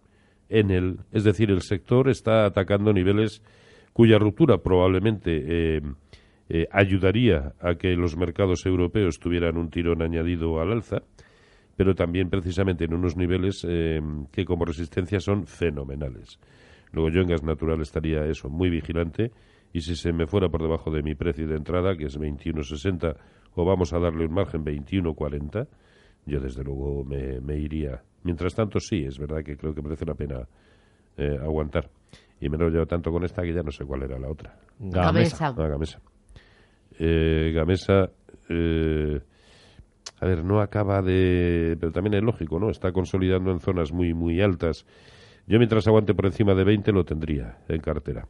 Enel, 0.49 0.97
es 1.11 1.23
decir, 1.23 1.51
el 1.51 1.61
sector 1.61 2.09
está 2.09 2.47
atacando 2.47 2.91
niveles 2.91 3.43
cuya 3.93 4.17
ruptura 4.17 4.57
probablemente 4.57 5.43
eh, 5.45 5.81
eh, 6.49 6.67
ayudaría 6.71 7.53
a 7.61 7.75
que 7.75 7.89
los 7.95 8.17
mercados 8.17 8.65
europeos 8.65 9.19
tuvieran 9.19 9.57
un 9.57 9.69
tirón 9.69 10.01
añadido 10.01 10.59
al 10.59 10.71
alza, 10.71 11.03
pero 11.77 11.93
también 11.93 12.31
precisamente 12.31 12.85
en 12.85 12.95
unos 12.95 13.15
niveles 13.15 13.63
eh, 13.69 14.01
que 14.31 14.43
como 14.43 14.65
resistencia 14.65 15.19
son 15.19 15.45
fenomenales. 15.45 16.39
Luego 16.91 17.11
yo 17.11 17.21
en 17.21 17.27
gas 17.27 17.43
natural 17.43 17.79
estaría 17.81 18.25
eso, 18.25 18.49
muy 18.49 18.71
vigilante, 18.71 19.29
y 19.73 19.81
si 19.81 19.95
se 19.95 20.13
me 20.13 20.27
fuera 20.27 20.49
por 20.49 20.61
debajo 20.61 20.91
de 20.91 21.01
mi 21.01 21.15
precio 21.15 21.47
de 21.47 21.55
entrada, 21.55 21.97
que 21.97 22.05
es 22.05 22.19
21.60, 22.19 23.17
o 23.55 23.65
vamos 23.65 23.91
a 23.91 23.99
darle 23.99 24.25
un 24.25 24.33
margen 24.33 24.63
21.40, 24.63 25.67
yo 26.27 26.39
desde 26.39 26.63
luego 26.63 27.03
me, 27.03 27.41
me 27.41 27.57
iría. 27.57 28.03
Mientras 28.23 28.53
tanto, 28.53 28.79
sí, 28.79 29.03
es 29.03 29.17
verdad 29.17 29.43
que 29.43 29.57
creo 29.57 29.73
que 29.73 29.81
merece 29.81 30.05
la 30.05 30.13
pena 30.13 30.47
eh, 31.17 31.37
aguantar. 31.41 31.89
Y 32.39 32.49
me 32.49 32.57
lo 32.57 32.69
llevo 32.69 32.85
tanto 32.85 33.11
con 33.11 33.23
esta 33.23 33.41
que 33.41 33.53
ya 33.53 33.63
no 33.63 33.71
sé 33.71 33.83
cuál 33.83 34.03
era 34.03 34.19
la 34.19 34.29
otra. 34.29 34.55
Gamesa. 34.79 35.47
Ah, 35.47 35.67
Gamesa. 35.67 35.99
Eh, 36.99 37.51
Gamesa, 37.53 38.11
eh, 38.49 39.19
a 40.19 40.25
ver, 40.25 40.43
no 40.43 40.61
acaba 40.61 41.01
de... 41.01 41.77
Pero 41.79 41.91
también 41.91 42.13
es 42.13 42.23
lógico, 42.23 42.59
¿no? 42.59 42.69
Está 42.69 42.91
consolidando 42.91 43.51
en 43.51 43.59
zonas 43.59 43.91
muy, 43.91 44.13
muy 44.13 44.39
altas. 44.39 44.85
Yo 45.47 45.57
mientras 45.57 45.87
aguante 45.87 46.13
por 46.13 46.27
encima 46.27 46.53
de 46.53 46.63
20 46.63 46.91
lo 46.91 47.03
tendría 47.03 47.57
en 47.67 47.81
cartera. 47.81 48.27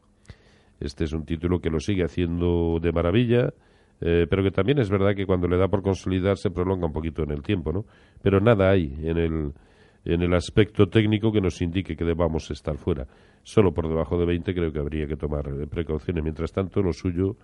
Este 0.80 1.04
es 1.04 1.12
un 1.12 1.24
título 1.24 1.60
que 1.60 1.70
lo 1.70 1.80
sigue 1.80 2.04
haciendo 2.04 2.78
de 2.80 2.92
maravilla, 2.92 3.52
eh, 4.00 4.26
pero 4.28 4.42
que 4.42 4.50
también 4.50 4.78
es 4.78 4.90
verdad 4.90 5.14
que 5.14 5.26
cuando 5.26 5.48
le 5.48 5.56
da 5.56 5.68
por 5.68 5.82
consolidar 5.82 6.36
se 6.36 6.50
prolonga 6.50 6.86
un 6.86 6.92
poquito 6.92 7.22
en 7.22 7.30
el 7.30 7.42
tiempo, 7.42 7.72
¿no? 7.72 7.84
Pero 8.22 8.40
nada 8.40 8.70
hay 8.70 8.94
en 9.02 9.18
el, 9.18 9.52
en 10.04 10.22
el 10.22 10.34
aspecto 10.34 10.86
técnico 10.88 11.32
que 11.32 11.40
nos 11.40 11.60
indique 11.62 11.96
que 11.96 12.04
debamos 12.04 12.50
estar 12.50 12.76
fuera. 12.76 13.06
Solo 13.42 13.72
por 13.72 13.88
debajo 13.88 14.18
de 14.18 14.26
20 14.26 14.54
creo 14.54 14.72
que 14.72 14.78
habría 14.78 15.06
que 15.06 15.16
tomar 15.16 15.44
precauciones. 15.68 16.22
Mientras 16.22 16.52
tanto, 16.52 16.82
lo 16.82 16.92
suyo 16.92 17.36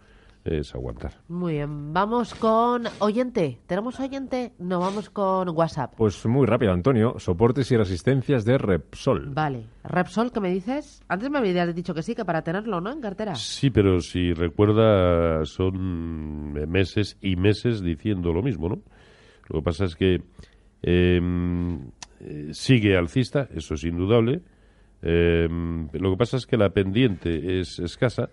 es 0.44 0.74
aguantar. 0.74 1.20
Muy 1.28 1.54
bien. 1.54 1.92
Vamos 1.92 2.34
con 2.34 2.84
oyente. 2.98 3.58
¿Tenemos 3.66 4.00
oyente? 4.00 4.52
No, 4.58 4.80
vamos 4.80 5.10
con 5.10 5.48
WhatsApp. 5.50 5.94
Pues 5.96 6.24
muy 6.26 6.46
rápido, 6.46 6.72
Antonio. 6.72 7.18
Soportes 7.18 7.70
y 7.72 7.76
resistencias 7.76 8.44
de 8.44 8.58
Repsol. 8.58 9.30
Vale. 9.34 9.66
Repsol, 9.84 10.32
¿qué 10.32 10.40
me 10.40 10.50
dices? 10.50 11.02
Antes 11.08 11.30
me 11.30 11.38
habías 11.38 11.74
dicho 11.74 11.94
que 11.94 12.02
sí, 12.02 12.14
que 12.14 12.24
para 12.24 12.42
tenerlo, 12.42 12.80
¿no? 12.80 12.92
En 12.92 13.00
cartera. 13.00 13.34
Sí, 13.34 13.70
pero 13.70 14.00
si 14.00 14.32
recuerda, 14.32 15.44
son 15.44 16.52
meses 16.52 17.18
y 17.20 17.36
meses 17.36 17.82
diciendo 17.82 18.32
lo 18.32 18.42
mismo, 18.42 18.68
¿no? 18.68 18.82
Lo 19.48 19.60
que 19.60 19.64
pasa 19.64 19.84
es 19.84 19.96
que 19.96 20.22
eh, 20.82 21.20
eh, 22.20 22.48
sigue 22.52 22.96
alcista, 22.96 23.48
eso 23.54 23.74
es 23.74 23.84
indudable. 23.84 24.42
Eh, 25.02 25.48
lo 25.48 26.10
que 26.10 26.16
pasa 26.16 26.36
es 26.36 26.46
que 26.46 26.56
la 26.56 26.70
pendiente 26.70 27.60
es 27.60 27.78
escasa, 27.78 28.28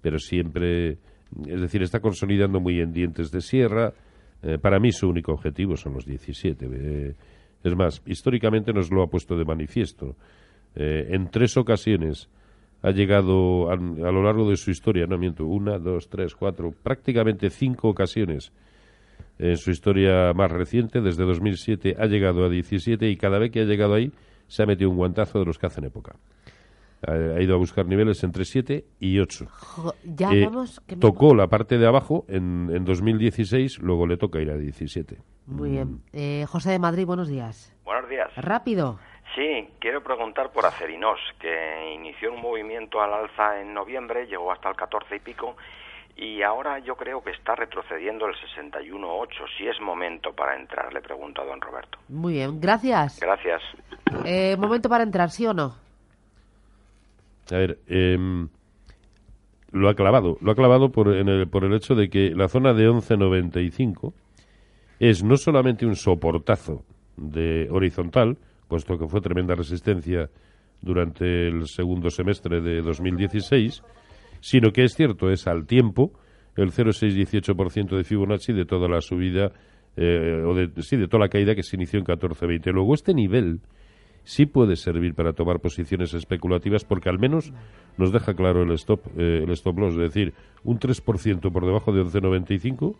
pero 0.00 0.18
siempre, 0.18 0.98
es 1.46 1.60
decir, 1.60 1.82
está 1.82 2.00
consolidando 2.00 2.60
muy 2.60 2.80
en 2.80 2.92
dientes 2.92 3.30
de 3.30 3.40
sierra. 3.40 3.92
Eh, 4.42 4.58
para 4.58 4.78
mí 4.78 4.92
su 4.92 5.08
único 5.08 5.32
objetivo 5.32 5.76
son 5.76 5.94
los 5.94 6.06
17. 6.06 6.68
Eh, 6.70 7.14
es 7.62 7.76
más, 7.76 8.02
históricamente 8.06 8.72
nos 8.72 8.90
lo 8.90 9.02
ha 9.02 9.08
puesto 9.08 9.36
de 9.36 9.44
manifiesto. 9.44 10.16
Eh, 10.74 11.08
en 11.10 11.30
tres 11.30 11.56
ocasiones 11.56 12.28
ha 12.82 12.90
llegado 12.90 13.70
a, 13.70 13.72
a 13.72 14.12
lo 14.12 14.22
largo 14.22 14.48
de 14.48 14.56
su 14.56 14.70
historia, 14.70 15.06
no 15.06 15.18
miento, 15.18 15.44
una, 15.44 15.78
dos, 15.78 16.08
tres, 16.08 16.34
cuatro, 16.34 16.72
prácticamente 16.82 17.50
cinco 17.50 17.88
ocasiones 17.88 18.52
en 19.38 19.56
su 19.56 19.70
historia 19.70 20.32
más 20.34 20.50
reciente, 20.50 21.00
desde 21.00 21.24
2007, 21.24 21.96
ha 21.98 22.06
llegado 22.06 22.44
a 22.44 22.48
17 22.48 23.08
y 23.08 23.16
cada 23.16 23.38
vez 23.38 23.52
que 23.52 23.60
ha 23.60 23.64
llegado 23.64 23.94
ahí 23.94 24.12
se 24.48 24.62
ha 24.62 24.66
metido 24.66 24.90
un 24.90 24.96
guantazo 24.96 25.38
de 25.38 25.44
los 25.44 25.58
que 25.58 25.66
hacen 25.66 25.84
época. 25.84 26.16
Ha, 27.06 27.12
ha 27.12 27.40
ido 27.40 27.54
a 27.54 27.58
buscar 27.58 27.86
niveles 27.86 28.22
entre 28.24 28.44
7 28.44 28.84
y 28.98 29.18
8. 29.20 29.46
Jo, 29.50 29.94
ya 30.04 30.32
Eh, 30.32 30.44
vamos. 30.46 30.80
que 30.86 30.96
me- 30.96 31.00
tocó 31.00 31.34
la 31.34 31.46
parte 31.46 31.78
de 31.78 31.86
abajo 31.86 32.24
en, 32.28 32.70
en 32.74 32.84
2016, 32.84 33.78
luego 33.78 34.06
le 34.06 34.16
toca 34.16 34.40
ir 34.40 34.50
a 34.50 34.56
17. 34.56 35.18
Muy 35.46 35.70
bien. 35.70 36.02
Eh, 36.12 36.44
José 36.48 36.70
de 36.72 36.78
Madrid, 36.78 37.06
buenos 37.06 37.28
días. 37.28 37.72
Buenos 37.84 38.08
días. 38.10 38.28
Rápido. 38.36 38.98
Sí, 39.34 39.68
quiero 39.78 40.02
preguntar 40.02 40.50
por 40.52 40.66
Acerinos, 40.66 41.18
que 41.40 41.94
inició 41.94 42.32
un 42.32 42.40
movimiento 42.42 43.00
al 43.00 43.12
alza 43.12 43.60
en 43.60 43.72
noviembre, 43.74 44.26
llegó 44.26 44.50
hasta 44.50 44.68
el 44.70 44.74
14 44.76 45.16
y 45.16 45.20
pico, 45.20 45.56
y 46.16 46.42
ahora 46.42 46.80
yo 46.80 46.96
creo 46.96 47.22
que 47.22 47.30
está 47.30 47.54
retrocediendo 47.54 48.26
el 48.26 48.34
61.8. 48.34 49.28
Si 49.56 49.66
es 49.68 49.80
momento 49.80 50.32
para 50.32 50.56
entrar, 50.58 50.92
le 50.92 51.00
pregunto 51.00 51.42
a 51.42 51.44
don 51.44 51.60
Roberto. 51.60 51.98
Muy 52.08 52.32
bien, 52.34 52.60
gracias. 52.60 53.20
Gracias. 53.20 53.62
Eh, 54.24 54.56
momento 54.58 54.88
para 54.88 55.04
entrar, 55.04 55.30
¿sí 55.30 55.46
o 55.46 55.54
no? 55.54 55.76
A 57.50 57.56
ver, 57.56 57.78
em, 57.86 58.48
lo 59.72 59.88
ha 59.88 59.94
clavado. 59.94 60.38
Lo 60.40 60.52
ha 60.52 60.54
clavado 60.54 60.90
por, 60.90 61.14
en 61.14 61.28
el, 61.28 61.48
por 61.48 61.64
el 61.64 61.74
hecho 61.74 61.94
de 61.94 62.08
que 62.08 62.30
la 62.30 62.48
zona 62.48 62.72
de 62.74 62.88
11.95 62.88 64.12
es 65.00 65.22
no 65.22 65.36
solamente 65.36 65.86
un 65.86 65.96
soportazo 65.96 66.84
de 67.16 67.68
horizontal, 67.70 68.38
puesto 68.68 68.98
que 68.98 69.06
fue 69.06 69.20
tremenda 69.20 69.54
resistencia 69.54 70.30
durante 70.80 71.48
el 71.48 71.66
segundo 71.66 72.10
semestre 72.10 72.60
de 72.60 72.82
2016, 72.82 73.82
sino 74.40 74.70
que 74.70 74.84
es 74.84 74.94
cierto, 74.94 75.30
es 75.30 75.46
al 75.46 75.66
tiempo 75.66 76.12
el 76.56 76.72
0,618% 76.72 77.96
de 77.96 78.04
Fibonacci 78.04 78.52
de 78.52 78.64
toda 78.64 78.88
la 78.88 79.00
subida, 79.00 79.52
eh, 79.96 80.42
o 80.44 80.54
de, 80.54 80.70
sí, 80.82 80.96
de 80.96 81.06
toda 81.06 81.24
la 81.24 81.28
caída 81.28 81.54
que 81.54 81.62
se 81.62 81.76
inició 81.76 82.00
en 82.00 82.04
14.20. 82.04 82.72
Luego, 82.72 82.94
este 82.94 83.14
nivel 83.14 83.60
sí 84.28 84.44
puede 84.44 84.76
servir 84.76 85.14
para 85.14 85.32
tomar 85.32 85.58
posiciones 85.58 86.12
especulativas 86.12 86.84
porque 86.84 87.08
al 87.08 87.18
menos 87.18 87.50
nos 87.96 88.12
deja 88.12 88.34
claro 88.34 88.62
el 88.62 88.72
stop, 88.72 89.00
eh, 89.16 89.42
el 89.42 89.50
stop 89.52 89.78
loss, 89.78 89.94
es 89.94 90.00
decir, 90.00 90.34
un 90.64 90.78
3% 90.78 91.50
por 91.50 91.64
debajo 91.64 91.92
de 91.92 92.02
11.95 92.02 92.94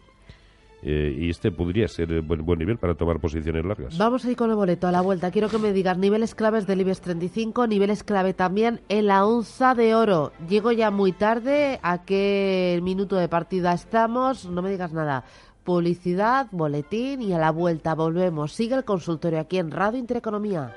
eh, 0.80 1.14
y 1.18 1.28
este 1.28 1.50
podría 1.50 1.87
ser 1.87 2.23
buen, 2.23 2.47
buen 2.47 2.58
nivel 2.58 2.78
para 2.78 2.94
tomar 2.94 3.20
posiciones 3.20 3.62
largas. 3.62 3.99
Vamos 3.99 4.25
a 4.25 4.30
ir 4.30 4.37
con 4.38 4.49
el 4.49 4.56
boleto 4.56 4.87
a 4.88 4.92
la 4.92 5.02
vuelta. 5.02 5.30
Quiero 5.30 5.50
que 5.50 5.58
me 5.58 5.75
digas 5.75 5.99
niveles 5.99 6.35
claves 6.35 6.66
del 6.66 6.80
IBEX 6.80 7.02
35, 7.02 7.66
niveles 7.66 8.04
clave 8.04 8.32
también 8.32 8.80
en 8.88 9.06
la 9.08 9.26
onza 9.26 9.75
de 9.75 9.94
oro. 9.94 10.32
Llego 10.49 10.73
ya 10.73 10.90
muy 10.90 11.12
tarde. 11.12 11.78
¿A 11.82 12.04
qué 12.04 12.80
minuto 12.82 13.16
de 13.16 13.28
partida 13.28 13.75
estamos? 13.75 14.47
No 14.47 14.62
me 14.62 14.70
digas 14.70 14.94
nada. 14.94 15.25
Publicidad, 15.62 16.47
boletín 16.52 17.20
y 17.20 17.35
a 17.35 17.38
la 17.38 17.50
vuelta 17.50 17.94
volvemos. 17.94 18.54
Sigue 18.54 18.76
el 18.76 18.85
consultorio 18.85 19.40
aquí 19.40 19.58
en 19.58 19.70
Radio 19.70 19.99
Intereconomía. 19.99 20.75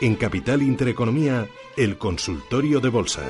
En 0.00 0.14
Capital 0.16 0.62
Intereconomía, 0.62 1.46
el 1.76 1.96
consultorio 1.98 2.80
de 2.80 2.88
bolsa. 2.88 3.22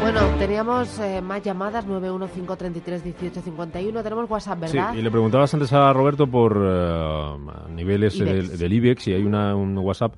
Bueno, 0.00 0.20
teníamos 0.38 0.98
eh, 0.98 1.20
más 1.20 1.42
llamadas, 1.42 1.86
915331851. 1.86 4.02
Tenemos 4.02 4.30
WhatsApp, 4.30 4.64
Sí, 4.66 4.78
¿verdad? 4.78 4.94
y 4.94 5.02
le 5.02 5.10
preguntabas 5.10 5.52
antes 5.52 5.70
a 5.74 5.92
Roberto 5.92 6.26
por 6.26 6.56
eh, 6.58 7.36
niveles 7.74 8.16
IBEX. 8.16 8.48
Del, 8.50 8.58
del 8.58 8.72
IBEX 8.72 9.08
y 9.08 9.12
hay 9.14 9.22
una, 9.24 9.54
un 9.54 9.76
WhatsApp 9.78 10.14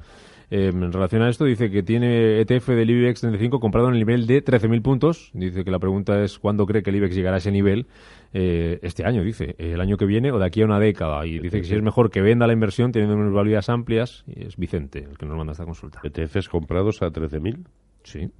eh, 0.53 0.69
en 0.69 0.93
relación 0.93 1.23
a 1.23 1.31
esto. 1.31 1.47
Dice 1.47 1.71
que 1.71 1.83
tiene 1.83 2.39
ETF 2.43 2.69
del 2.69 2.91
IBEX 2.91 3.21
35 3.21 3.59
comprado 3.59 3.89
en 3.89 3.95
el 3.95 4.01
nivel 4.01 4.27
de 4.27 4.45
13.000 4.45 4.83
puntos. 4.83 5.31
Dice 5.33 5.65
que 5.65 5.71
la 5.71 5.79
pregunta 5.79 6.23
es 6.23 6.39
cuándo 6.39 6.67
cree 6.67 6.83
que 6.83 6.91
el 6.91 6.97
IBEX 6.97 7.15
llegará 7.15 7.37
a 7.37 7.39
ese 7.39 7.51
nivel 7.51 7.87
eh, 8.35 8.79
este 8.83 9.07
año, 9.07 9.25
dice, 9.25 9.55
el 9.57 9.81
año 9.81 9.97
que 9.97 10.05
viene 10.05 10.31
o 10.31 10.39
de 10.39 10.45
aquí 10.45 10.61
a 10.61 10.67
una 10.67 10.79
década. 10.79 11.25
Y 11.25 11.39
dice 11.39 11.63
que 11.63 11.65
si 11.65 11.75
es 11.75 11.83
mejor 11.83 12.11
que 12.11 12.21
venda 12.21 12.47
la 12.47 12.53
inversión 12.53 12.93
teniendo 12.93 13.17
unas 13.17 13.33
validades 13.33 13.71
amplias. 13.71 14.25
Y 14.27 14.45
es 14.45 14.59
Vicente 14.59 14.99
el 14.99 15.17
que 15.17 15.25
nos 15.25 15.39
manda 15.39 15.53
esta 15.53 15.65
consulta. 15.65 16.03
ETFs 16.05 16.51
comprados 16.51 17.01
a 17.01 17.07
13.000. 17.07 17.65
Sí. 18.03 18.31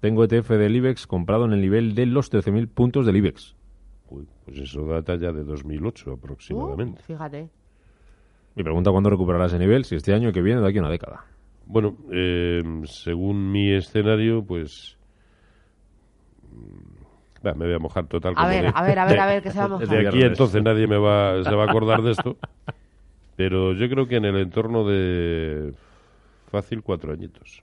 Tengo 0.00 0.24
ETF 0.24 0.48
del 0.48 0.74
IBEX 0.76 1.06
comprado 1.06 1.44
en 1.44 1.52
el 1.52 1.60
nivel 1.60 1.94
de 1.94 2.06
los 2.06 2.32
13.000 2.32 2.68
puntos 2.68 3.04
del 3.04 3.16
IBEX. 3.16 3.54
Uy, 4.08 4.26
pues 4.46 4.58
eso 4.60 4.86
data 4.86 5.16
ya 5.16 5.30
de 5.30 5.44
2008 5.44 6.12
aproximadamente. 6.12 7.02
Uh, 7.02 7.04
fíjate. 7.04 7.50
Mi 8.54 8.62
pregunta 8.62 8.90
cuándo 8.90 9.10
recuperará 9.10 9.44
ese 9.46 9.58
nivel, 9.58 9.84
si 9.84 9.96
este 9.96 10.14
año 10.14 10.32
que 10.32 10.40
viene 10.40 10.60
o 10.60 10.62
de 10.62 10.70
aquí 10.70 10.78
a 10.78 10.80
una 10.80 10.90
década. 10.90 11.26
Bueno, 11.66 11.96
eh, 12.12 12.62
según 12.84 13.50
mi 13.50 13.72
escenario, 13.72 14.44
pues... 14.44 14.96
mm, 16.52 17.46
va, 17.46 17.54
me 17.54 17.66
voy 17.66 17.74
a 17.74 17.78
mojar 17.78 18.06
total. 18.06 18.32
A 18.32 18.36
como 18.36 18.48
ver, 18.48 18.62
de- 18.64 18.72
a 18.74 18.82
ver, 18.82 18.98
a 18.98 19.04
ver, 19.06 19.20
a 19.20 19.26
ver, 19.26 19.42
que 19.42 19.50
se 19.50 19.58
va 19.58 19.64
a 19.64 19.68
mojar. 19.68 19.88
De 19.88 20.08
aquí 20.08 20.22
entonces 20.22 20.62
nadie 20.62 20.86
me 20.86 20.98
va, 20.98 21.42
se 21.42 21.54
va 21.54 21.64
a 21.64 21.68
acordar 21.70 22.02
de 22.02 22.12
esto. 22.12 22.36
Pero 23.36 23.72
yo 23.72 23.88
creo 23.88 24.06
que 24.06 24.16
en 24.16 24.26
el 24.26 24.36
entorno 24.36 24.84
de 24.86 25.72
fácil 26.50 26.82
cuatro 26.82 27.12
añitos. 27.12 27.62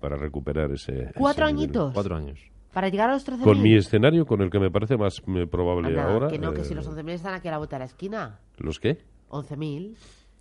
Para 0.00 0.16
recuperar 0.16 0.70
ese... 0.72 1.10
¿Cuatro 1.14 1.44
ese 1.44 1.52
nivel. 1.54 1.66
añitos? 1.68 1.92
Cuatro 1.92 2.16
años. 2.16 2.40
Para 2.72 2.88
llegar 2.88 3.10
a 3.10 3.14
los 3.14 3.28
13.000. 3.28 3.42
Con 3.44 3.60
mi 3.60 3.74
escenario, 3.74 4.24
con 4.24 4.40
el 4.40 4.48
que 4.48 4.58
me 4.58 4.70
parece 4.70 4.96
más 4.96 5.20
eh, 5.26 5.46
probable 5.46 5.88
Anda, 5.88 6.10
ahora... 6.10 6.28
que 6.28 6.38
no, 6.38 6.54
que 6.54 6.64
si 6.64 6.72
eh, 6.72 6.76
los 6.76 6.88
11.000 6.88 7.10
están 7.10 7.34
aquí 7.34 7.48
a 7.48 7.50
la 7.50 7.58
vuelta 7.58 7.76
de 7.76 7.80
la 7.80 7.84
esquina. 7.86 8.38
¿Los 8.56 8.80
qué? 8.80 8.98
11.000. 9.28 9.94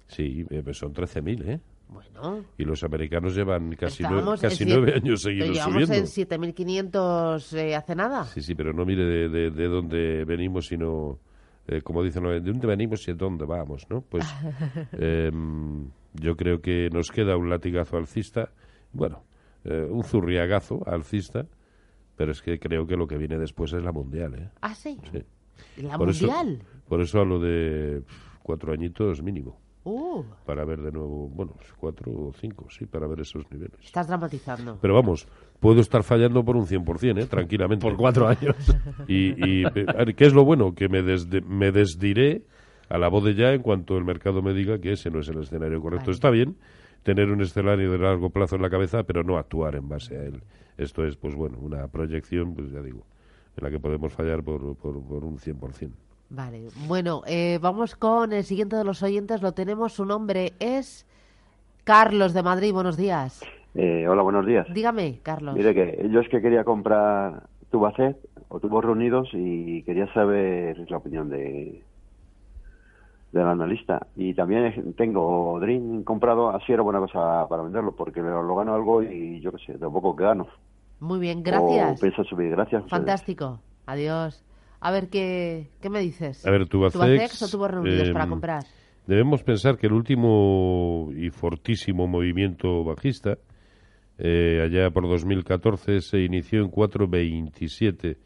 Sí, 0.07 0.45
eh, 0.49 0.61
pues 0.63 0.77
son 0.77 0.93
13.000, 0.93 1.49
¿eh? 1.49 1.59
Bueno. 1.89 2.45
Y 2.57 2.65
los 2.65 2.83
americanos 2.83 3.35
llevan 3.35 3.71
casi, 3.75 4.03
nueve 4.03 4.93
años 4.95 5.23
seguidos 5.23 5.49
Llevamos 5.49 5.73
subiendo. 5.87 5.95
en 5.95 6.05
7.500 6.05 7.53
eh, 7.57 7.75
hace 7.75 7.95
nada. 7.95 8.25
Sí, 8.25 8.41
sí, 8.41 8.53
pero 8.55 8.73
no 8.73 8.85
mire 8.85 9.03
de, 9.05 9.27
de, 9.29 9.49
de 9.51 9.67
dónde 9.67 10.23
venimos, 10.23 10.67
sino, 10.67 11.19
eh, 11.67 11.81
como 11.81 12.03
dicen, 12.03 12.23
de 12.23 12.41
dónde 12.41 12.67
venimos 12.67 13.07
y 13.07 13.11
de 13.11 13.17
dónde 13.17 13.45
vamos, 13.45 13.87
¿no? 13.89 14.01
Pues 14.01 14.23
em, 14.93 15.89
yo 16.13 16.35
creo 16.35 16.61
que 16.61 16.89
nos 16.93 17.09
queda 17.11 17.35
un 17.37 17.49
latigazo 17.49 17.97
alcista, 17.97 18.51
bueno, 18.93 19.23
eh, 19.65 19.87
un 19.89 20.03
zurriagazo 20.03 20.81
alcista, 20.87 21.47
pero 22.15 22.31
es 22.31 22.41
que 22.41 22.59
creo 22.59 22.85
que 22.85 22.95
lo 22.97 23.07
que 23.07 23.17
viene 23.17 23.37
después 23.37 23.73
es 23.73 23.81
la 23.83 23.91
mundial, 23.91 24.35
¿eh? 24.35 24.49
Ah, 24.61 24.75
sí. 24.75 24.99
Sí. 25.11 25.23
La 25.83 25.97
Por 25.97 26.09
eso- 26.09 26.27
mundial. 26.27 26.59
por 26.87 27.01
eso 27.01 27.19
hablo 27.19 27.39
de 27.39 28.03
cuatro 28.43 28.73
añitos 28.73 29.21
mínimo, 29.23 29.59
Uh, 29.85 30.23
para 30.45 30.65
ver 30.65 30.81
de 30.81 30.91
nuevo, 30.91 31.29
bueno, 31.29 31.53
cuatro 31.79 32.11
o 32.11 32.33
cinco, 32.33 32.67
sí, 32.69 32.85
para 32.85 33.07
ver 33.07 33.21
esos 33.21 33.49
niveles. 33.49 33.79
estás 33.81 34.07
dramatizando. 34.07 34.77
Pero 34.81 34.93
vamos, 34.93 35.27
puedo 35.59 35.79
estar 35.79 36.03
fallando 36.03 36.43
por 36.43 36.57
un 36.57 36.65
100%, 36.67 37.21
¿eh? 37.23 37.25
tranquilamente. 37.27 37.87
Por 37.87 37.95
cuatro 37.97 38.27
años. 38.27 38.55
Y, 39.07 39.29
y, 39.61 39.63
eh, 39.65 40.13
¿qué 40.15 40.25
es 40.25 40.33
lo 40.33 40.43
bueno? 40.43 40.75
Que 40.75 40.89
me, 40.89 41.01
desde- 41.01 41.41
me 41.41 41.71
desdiré 41.71 42.43
a 42.89 42.97
la 42.97 43.07
voz 43.07 43.23
de 43.23 43.35
ya 43.35 43.53
en 43.53 43.61
cuanto 43.61 43.97
el 43.97 44.03
mercado 44.03 44.41
me 44.41 44.53
diga 44.53 44.79
que 44.79 44.91
ese 44.91 45.09
no 45.09 45.19
es 45.21 45.29
el 45.29 45.39
escenario 45.39 45.79
correcto. 45.81 46.07
Vale. 46.07 46.15
Está 46.15 46.29
bien 46.29 46.57
tener 47.03 47.31
un 47.31 47.41
escenario 47.41 47.89
de 47.91 47.97
largo 47.97 48.29
plazo 48.31 48.57
en 48.57 48.61
la 48.61 48.69
cabeza, 48.69 49.03
pero 49.03 49.23
no 49.23 49.37
actuar 49.37 49.75
en 49.75 49.87
base 49.87 50.17
a 50.17 50.23
él. 50.23 50.43
Esto 50.77 51.05
es, 51.05 51.15
pues 51.15 51.33
bueno, 51.35 51.57
una 51.59 51.87
proyección, 51.87 52.53
pues 52.53 52.69
ya 52.71 52.81
digo, 52.81 53.05
en 53.55 53.63
la 53.63 53.69
que 53.71 53.79
podemos 53.79 54.11
fallar 54.11 54.43
por, 54.43 54.75
por, 54.75 55.01
por 55.01 55.23
un 55.23 55.37
100%. 55.37 55.91
Vale. 56.29 56.67
Bueno, 56.87 57.23
eh, 57.27 57.57
vamos 57.61 57.95
con 57.95 58.33
el 58.33 58.43
siguiente 58.43 58.75
de 58.75 58.83
los 58.83 59.01
oyentes. 59.01 59.41
Lo 59.41 59.51
tenemos. 59.53 59.93
Su 59.93 60.05
nombre 60.05 60.53
es 60.59 61.05
Carlos 61.83 62.33
de 62.33 62.43
Madrid. 62.43 62.71
Buenos 62.73 62.97
días. 62.97 63.41
Eh, 63.75 64.07
hola, 64.07 64.21
buenos 64.21 64.45
días. 64.45 64.67
Dígame, 64.73 65.19
Carlos. 65.23 65.55
Mire 65.55 65.73
que 65.73 66.07
yo 66.11 66.19
es 66.19 66.29
que 66.29 66.41
quería 66.41 66.63
comprar 66.63 67.43
Tubacet 67.71 68.17
o 68.47 68.59
tubos 68.59 68.83
reunidos 68.83 69.29
y 69.33 69.83
quería 69.83 70.11
saber 70.13 70.77
la 70.89 70.97
opinión 70.97 71.29
de 71.29 71.83
del 73.31 73.47
analista. 73.47 74.07
Y 74.15 74.33
también 74.33 74.93
tengo 74.97 75.59
Dream 75.59 76.03
comprado, 76.03 76.49
así 76.49 76.71
era 76.73 76.81
buena 76.81 76.99
cosa 76.99 77.47
para 77.47 77.61
venderlo, 77.61 77.91
porque 77.95 78.21
lo, 78.21 78.41
lo 78.41 78.55
gano 78.55 78.73
algo 78.73 79.03
y 79.03 79.39
yo 79.39 79.51
qué 79.51 79.59
sé, 79.65 79.73
de 79.73 79.79
poco 79.87 80.15
que 80.15 80.23
gano. 80.23 80.47
Muy 80.99 81.19
bien, 81.19 81.39
O 81.39 81.43
gracias. 81.43 82.01
pienso 82.01 82.23
subir, 82.23 82.49
gracias. 82.49 82.83
ustedes. 82.83 82.89
Fantástico. 82.99 83.59
Adiós. 83.85 84.43
A 84.81 84.91
ver, 84.91 85.09
¿qué, 85.09 85.67
qué 85.81 85.89
me 85.89 85.99
dices? 85.99 86.45
A 86.45 86.51
ver, 86.51 86.67
Tubacex, 86.67 86.93
¿Tubacex 86.99 87.41
o 87.43 87.49
tubos 87.49 87.71
reunidos 87.71 88.09
para 88.11 88.23
em, 88.25 88.29
comprar? 88.29 88.63
Debemos 89.07 89.43
pensar 89.43 89.77
que 89.77 89.87
el 89.87 89.93
último 89.93 91.09
y 91.15 91.29
fortísimo 91.31 92.07
movimiento 92.07 92.83
bajista, 92.83 93.37
eh, 94.17 94.61
allá 94.63 94.89
por 94.91 95.07
2014, 95.09 96.01
se 96.01 96.19
inició 96.19 96.61
en 96.61 96.69
4.27. 96.71 98.17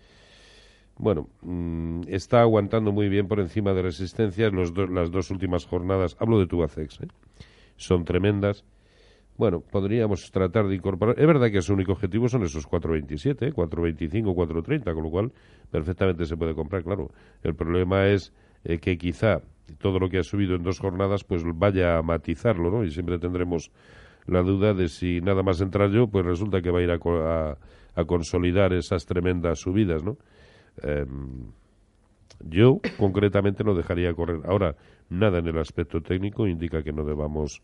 Bueno, 0.97 1.27
mm, 1.41 2.01
está 2.07 2.41
aguantando 2.41 2.91
muy 2.91 3.09
bien 3.09 3.27
por 3.27 3.39
encima 3.39 3.73
de 3.73 3.81
resistencias 3.81 4.51
los 4.53 4.73
do- 4.73 4.87
las 4.87 5.09
dos 5.09 5.31
últimas 5.31 5.65
jornadas. 5.65 6.15
Hablo 6.19 6.39
de 6.39 6.47
Tubacex, 6.47 7.01
¿eh? 7.01 7.07
son 7.77 8.05
tremendas. 8.05 8.63
Bueno, 9.35 9.61
podríamos 9.61 10.29
tratar 10.31 10.67
de 10.67 10.75
incorporar. 10.75 11.19
Es 11.19 11.25
verdad 11.25 11.49
que 11.51 11.61
su 11.61 11.73
único 11.73 11.93
objetivo 11.93 12.29
son 12.29 12.43
esos 12.43 12.67
4.27, 12.67 13.47
¿eh? 13.47 13.51
4.25, 13.53 14.33
4.30, 14.35 14.93
con 14.93 15.03
lo 15.03 15.09
cual 15.09 15.31
perfectamente 15.71 16.25
se 16.25 16.37
puede 16.37 16.53
comprar, 16.53 16.83
claro. 16.83 17.09
El 17.41 17.55
problema 17.55 18.07
es 18.07 18.31
eh, 18.63 18.77
que 18.77 18.97
quizá 18.97 19.41
todo 19.79 19.97
lo 19.97 20.09
que 20.09 20.19
ha 20.19 20.23
subido 20.23 20.55
en 20.55 20.61
dos 20.63 20.79
jornadas 20.79 21.23
pues 21.23 21.41
vaya 21.55 21.97
a 21.97 22.03
matizarlo, 22.03 22.69
¿no? 22.69 22.83
Y 22.83 22.91
siempre 22.91 23.17
tendremos 23.17 23.71
la 24.27 24.41
duda 24.43 24.73
de 24.73 24.87
si 24.87 25.19
nada 25.21 25.41
más 25.41 25.61
entrar 25.61 25.89
yo, 25.89 26.07
pues 26.07 26.25
resulta 26.25 26.61
que 26.61 26.69
va 26.71 26.79
a 26.79 26.83
ir 26.83 26.91
a, 26.91 26.95
a- 27.03 27.57
a 27.95 28.05
consolidar 28.05 28.73
esas 28.73 29.05
tremendas 29.05 29.59
subidas, 29.59 30.03
¿no? 30.03 30.17
Em, 30.83 31.51
yo 32.49 32.79
concretamente 32.97 33.63
lo 33.63 33.75
dejaría 33.75 34.13
correr. 34.13 34.41
Ahora, 34.45 34.75
nada 35.09 35.39
en 35.39 35.47
el 35.47 35.57
aspecto 35.59 36.01
técnico 36.01 36.47
indica 36.47 36.83
que 36.83 36.91
no 36.91 37.03
debamos 37.05 37.61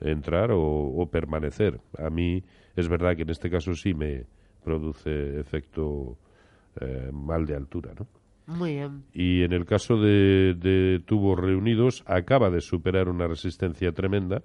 entrar 0.00 0.50
o, 0.52 0.60
o 0.60 1.10
permanecer. 1.10 1.80
A 1.98 2.10
mí 2.10 2.42
es 2.76 2.88
verdad 2.88 3.16
que 3.16 3.22
en 3.22 3.30
este 3.30 3.50
caso 3.50 3.74
sí 3.74 3.94
me 3.94 4.24
produce 4.64 5.38
efecto 5.40 6.18
eh, 6.80 7.10
mal 7.12 7.46
de 7.46 7.56
altura, 7.56 7.92
¿no? 7.98 8.06
Muy 8.46 8.74
bien. 8.74 9.04
Y 9.12 9.42
en 9.42 9.52
el 9.52 9.64
caso 9.64 9.96
de, 9.96 10.54
de 10.54 11.00
tubos 11.06 11.38
reunidos, 11.38 12.02
acaba 12.06 12.50
de 12.50 12.60
superar 12.60 13.08
una 13.08 13.28
resistencia 13.28 13.92
tremenda. 13.92 14.42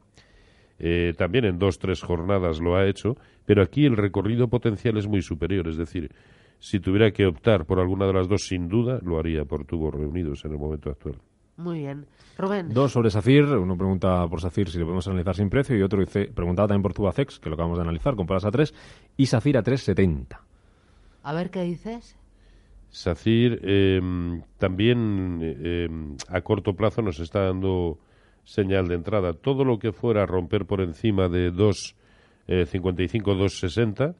Eh, 0.77 1.13
también 1.17 1.45
en 1.45 1.57
dos, 1.57 1.79
tres 1.79 2.01
jornadas 2.01 2.59
lo 2.59 2.75
ha 2.75 2.85
hecho, 2.87 3.15
pero 3.45 3.63
aquí 3.63 3.85
el 3.85 3.97
recorrido 3.97 4.47
potencial 4.47 4.97
es 4.97 5.07
muy 5.07 5.21
superior. 5.21 5.67
Es 5.67 5.77
decir, 5.77 6.11
si 6.59 6.79
tuviera 6.79 7.11
que 7.11 7.25
optar 7.25 7.65
por 7.65 7.79
alguna 7.79 8.05
de 8.05 8.13
las 8.13 8.27
dos, 8.27 8.47
sin 8.47 8.67
duda, 8.67 8.99
lo 9.01 9.17
haría 9.17 9.45
por 9.45 9.65
tubos 9.65 9.93
reunidos 9.93 10.45
en 10.45 10.51
el 10.51 10.57
momento 10.59 10.89
actual. 10.89 11.15
Muy 11.57 11.79
bien. 11.79 12.05
Rubén. 12.37 12.73
Dos 12.73 12.91
sobre 12.91 13.09
SACIR. 13.09 13.45
Uno 13.57 13.77
pregunta 13.77 14.27
por 14.27 14.41
SACIR 14.41 14.69
si 14.69 14.77
lo 14.77 14.85
podemos 14.85 15.07
analizar 15.07 15.35
sin 15.35 15.49
precio 15.49 15.77
y 15.77 15.81
otro 15.81 16.01
dice, 16.01 16.25
preguntaba 16.25 16.67
también 16.67 16.83
por 16.83 16.93
Tubacex, 16.93 17.39
que 17.39 17.49
lo 17.49 17.55
acabamos 17.55 17.77
de 17.77 17.83
analizar, 17.83 18.15
compradas 18.15 18.45
a 18.45 18.51
3 18.51 18.73
y 19.17 19.25
SACIR 19.25 19.57
a 19.57 19.63
3,70. 19.63 20.39
A 21.23 21.33
ver 21.33 21.49
qué 21.49 21.63
dices. 21.63 22.17
SACIR 22.89 23.59
eh, 23.63 24.01
también 24.57 25.39
eh, 25.41 25.87
a 26.29 26.41
corto 26.41 26.75
plazo 26.75 27.01
nos 27.01 27.19
está 27.19 27.45
dando 27.45 27.99
señal 28.43 28.87
de 28.87 28.95
entrada. 28.95 29.33
Todo 29.33 29.65
lo 29.65 29.79
que 29.79 29.91
fuera 29.91 30.23
a 30.23 30.25
romper 30.25 30.65
por 30.65 30.81
encima 30.81 31.27
de 31.27 31.51
2,55, 31.51 33.23
2,60 33.23 34.15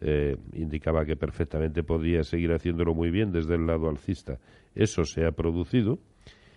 eh, 0.00 0.36
indicaba 0.54 1.04
que 1.04 1.16
perfectamente 1.16 1.82
podía 1.82 2.24
seguir 2.24 2.52
haciéndolo 2.52 2.94
muy 2.94 3.10
bien 3.10 3.32
desde 3.32 3.54
el 3.54 3.66
lado 3.66 3.88
alcista. 3.88 4.38
Eso 4.74 5.04
se 5.04 5.24
ha 5.24 5.32
producido. 5.32 5.98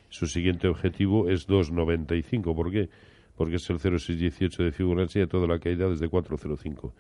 Su 0.09 0.27
siguiente 0.27 0.67
objetivo 0.67 1.29
es 1.29 1.47
2,95. 1.47 2.55
¿Por 2.55 2.71
qué? 2.71 2.89
Porque 3.35 3.55
es 3.57 3.69
el 3.69 3.79
0,618 3.79 4.63
de 4.63 4.71
Fibonacci 4.71 5.19
y 5.21 5.27
toda 5.27 5.47
la 5.47 5.59
caída 5.59 5.89
desde 5.89 6.09
4,05. 6.09 6.91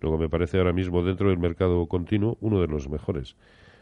Luego 0.00 0.18
me 0.18 0.28
parece 0.28 0.58
ahora 0.58 0.72
mismo 0.72 1.02
dentro 1.02 1.28
del 1.28 1.38
mercado 1.38 1.86
continuo 1.86 2.38
uno 2.40 2.60
de 2.60 2.66
los 2.68 2.88
mejores 2.88 3.36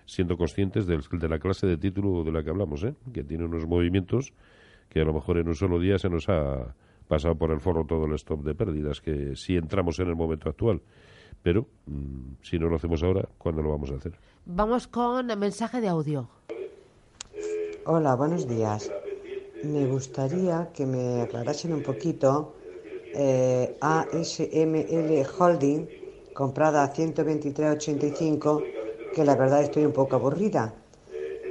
siendo 0.07 0.37
conscientes 0.37 0.87
del- 0.89 1.03
de 1.09 1.29
la 1.29 1.39
clase 1.39 1.69
de 1.69 1.77
título 1.77 2.25
de 2.25 2.33
la 2.33 2.43
que 2.43 2.51
hablamos, 2.51 2.83
¿eh? 2.83 2.95
que 3.13 3.23
tiene 3.23 3.45
unos 3.45 3.65
movimientos 3.65 4.33
que 4.89 5.01
a 5.01 5.05
lo 5.05 5.13
mejor 5.13 5.39
en 5.39 5.47
un 5.47 5.55
solo 5.55 5.79
día 5.79 5.99
se 5.99 6.09
nos 6.09 6.29
ha 6.29 6.75
pasado 7.07 7.37
por 7.37 7.53
el 7.53 7.61
forro 7.61 7.85
todo 7.87 8.07
el 8.07 8.15
stop 8.15 8.43
de 8.43 8.55
pérdidas, 8.57 9.01
que 9.01 9.37
si 9.37 9.55
entramos 9.55 10.01
en 10.01 10.09
el 10.09 10.17
momento 10.17 10.49
actual. 10.49 10.83
Pero 11.45 11.69
mm, 11.87 12.33
si 12.43 12.59
no 12.59 12.69
lo 12.69 12.75
hacemos 12.77 13.05
ahora, 13.05 13.29
¿cuándo 13.39 13.63
lo 13.63 13.71
vamos 13.71 13.93
a 13.93 13.95
hacer? 13.97 14.19
Vamos 14.47 14.89
con 14.89 15.27
mensaje 15.39 15.81
de 15.81 15.87
audio. 15.89 16.29
Hola, 17.85 18.15
buenos 18.15 18.47
días. 18.47 18.93
me 19.63 19.87
gustaría 19.87 20.71
que 20.75 20.87
me 20.87 21.23
aclarasen 21.23 21.73
un 21.73 21.83
poquito 21.83 22.55
eh, 23.13 23.79
ASML 23.81 25.27
Holding, 25.39 25.89
comprada 26.35 26.83
a 26.85 26.93
123.85, 26.93 28.63
que 29.15 29.25
la 29.25 29.35
verdad 29.37 29.63
estoy 29.63 29.87
un 29.87 29.93
poco 29.93 30.17
aburrida. 30.17 30.75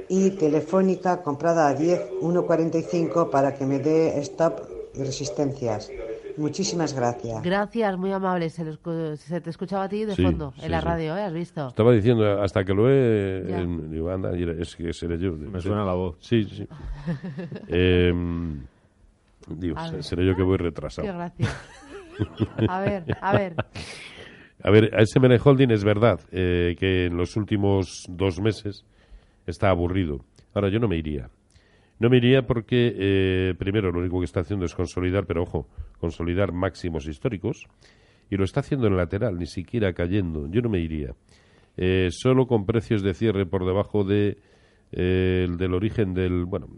Y 0.08 0.30
Telefónica, 0.32 1.22
comprada 1.22 1.68
a 1.68 1.74
10.145 1.74 3.30
para 3.30 3.54
que 3.54 3.66
me 3.66 3.80
dé 3.80 4.18
stop 4.20 4.60
resistencias. 4.94 5.99
Muchísimas 6.40 6.94
gracias. 6.94 7.42
Gracias, 7.42 7.96
muy 7.98 8.10
amable. 8.12 8.48
Se, 8.50 8.64
lo 8.64 9.16
se 9.16 9.40
te 9.40 9.50
escuchaba 9.50 9.84
a 9.84 9.88
ti 9.88 10.04
de 10.04 10.14
Sí, 10.16 10.22
fondo, 10.22 10.52
sí, 10.56 10.64
en 10.64 10.72
la 10.72 10.80
sí. 10.80 10.86
radio, 10.86 11.16
¿eh? 11.16 11.22
¿Has 11.22 11.32
visto? 11.32 11.68
Estaba 11.68 11.92
diciendo, 11.92 12.40
hasta 12.42 12.64
que 12.64 12.72
lo 12.74 12.90
he... 12.90 13.44
Ya. 13.48 13.60
en- 13.60 13.90
digo, 13.90 14.10
anda, 14.10 14.30
es 14.36 14.74
que 14.74 14.92
seré 14.92 15.18
yo. 15.18 15.32
Me 15.32 15.60
suena 15.60 15.84
la 15.84 15.92
voz. 15.92 16.16
Sí, 16.20 16.44
sí. 16.44 16.66
Em, 17.68 18.62
digo, 19.48 19.76
seré 20.02 20.26
yo 20.26 20.34
que 20.34 20.42
voy 20.42 20.56
retrasado. 20.56 21.06
Qué 21.06 21.12
gracia. 21.12 21.48
A 22.68 22.80
ver, 22.80 23.04
a 23.20 23.32
ver. 23.34 23.54
A 24.62 24.70
ver, 24.70 24.94
ASML 24.94 25.40
Holding 25.42 25.70
es 25.70 25.84
verdad 25.84 26.20
eh, 26.32 26.76
que 26.78 27.06
en 27.06 27.16
los 27.16 27.34
últimos 27.34 28.04
dos 28.10 28.38
meses 28.42 28.84
está 29.46 29.70
aburrido. 29.70 30.20
Ahora, 30.52 30.68
yo 30.68 30.78
no 30.78 30.86
me 30.86 30.98
iría. 30.98 31.30
No 32.00 32.10
me 32.10 32.16
iría 32.16 32.46
porque, 32.46 32.94
eh, 32.96 33.54
primero, 33.58 33.92
lo 33.92 34.00
único 34.00 34.18
que 34.18 34.24
está 34.24 34.40
haciendo 34.40 34.64
es 34.64 34.74
consolidar, 34.74 35.26
pero 35.26 35.42
ojo, 35.42 35.68
consolidar 35.98 36.50
máximos 36.50 37.06
históricos. 37.06 37.68
Y 38.30 38.36
lo 38.36 38.44
está 38.44 38.60
haciendo 38.60 38.86
en 38.86 38.96
lateral, 38.96 39.38
ni 39.38 39.46
siquiera 39.46 39.92
cayendo. 39.92 40.48
Yo 40.50 40.62
no 40.62 40.68
me 40.68 40.80
iría. 40.80 41.14
Eh, 41.76 42.08
solo 42.10 42.46
con 42.46 42.66
precios 42.66 43.02
de 43.02 43.14
cierre 43.14 43.46
por 43.46 43.66
debajo 43.66 44.02
de, 44.02 44.38
eh, 44.92 45.44
el 45.46 45.56
del 45.56 45.74
origen 45.74 46.14
del. 46.14 46.46
Bueno, 46.46 46.68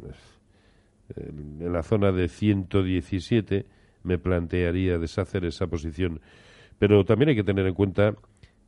en 1.17 1.73
la 1.73 1.83
zona 1.83 2.13
de 2.13 2.29
117 2.29 3.67
me 4.05 4.19
plantearía 4.19 4.99
deshacer 4.99 5.45
esa 5.45 5.67
posición. 5.67 6.21
Pero 6.79 7.05
también 7.05 7.31
hay 7.31 7.37
que 7.37 7.45
tener 7.45 7.67
en 7.67 7.75
cuenta 7.75 8.15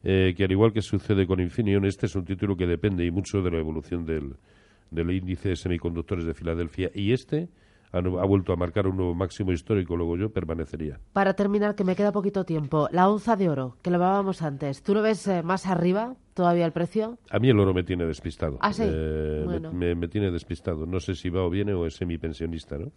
eh, 0.02 0.34
que, 0.36 0.44
al 0.44 0.52
igual 0.52 0.72
que 0.72 0.82
sucede 0.82 1.26
con 1.26 1.40
Infineon, 1.40 1.84
este 1.84 2.06
es 2.06 2.14
un 2.14 2.24
título 2.24 2.56
que 2.56 2.66
depende 2.66 3.04
y 3.04 3.10
mucho 3.10 3.42
de 3.42 3.50
la 3.50 3.58
evolución 3.58 4.04
del, 4.04 4.34
del 4.90 5.10
índice 5.10 5.50
de 5.50 5.56
semiconductores 5.56 6.24
de 6.24 6.34
Filadelfia. 6.34 6.90
Y 6.94 7.12
este 7.12 7.48
ha, 7.92 8.00
vuelto 8.26 8.52
a 8.52 8.56
marcar 8.56 8.86
un 8.86 8.96
nuevo 8.96 9.14
máximo 9.14 9.52
histórico, 9.52 9.96
luego 9.96 10.16
yo 10.16 10.30
permanecería. 10.30 10.98
Para 11.12 11.34
terminar, 11.34 11.74
que 11.74 11.84
me 11.84 11.94
queda 11.94 12.10
poquito 12.12 12.44
tiempo, 12.44 12.88
la 12.90 13.08
onza 13.08 13.36
de 13.36 13.48
oro, 13.48 13.76
que 13.82 13.90
lo 13.90 13.96
hablábamos 13.96 14.42
antes, 14.42 14.82
¿tú 14.82 14.94
lo 14.94 15.02
ves 15.02 15.26
eh, 15.28 15.42
más 15.42 15.66
arriba 15.66 16.16
todavía 16.34 16.66
el 16.66 16.72
precio? 16.72 17.18
A 17.30 17.38
mí 17.38 17.48
el 17.50 17.58
oro 17.60 17.72
me 17.72 17.84
tiene 17.84 18.04
despistado. 18.04 18.58
Ah, 18.60 18.72
sí. 18.72 18.82
Eh, 18.84 19.40
me- 19.40 19.44
Bueno. 19.44 19.72
me, 19.72 19.94
me 19.94 20.08
tiene 20.08 20.30
despistado. 20.30 20.86
No 20.86 20.98
sé 20.98 21.14
si 21.14 21.28
va 21.30 21.42
o 21.44 21.50
viene 21.50 21.72
o 21.72 21.86
es 21.86 21.94
semipensionista, 21.94 22.78
¿no? 22.78 22.90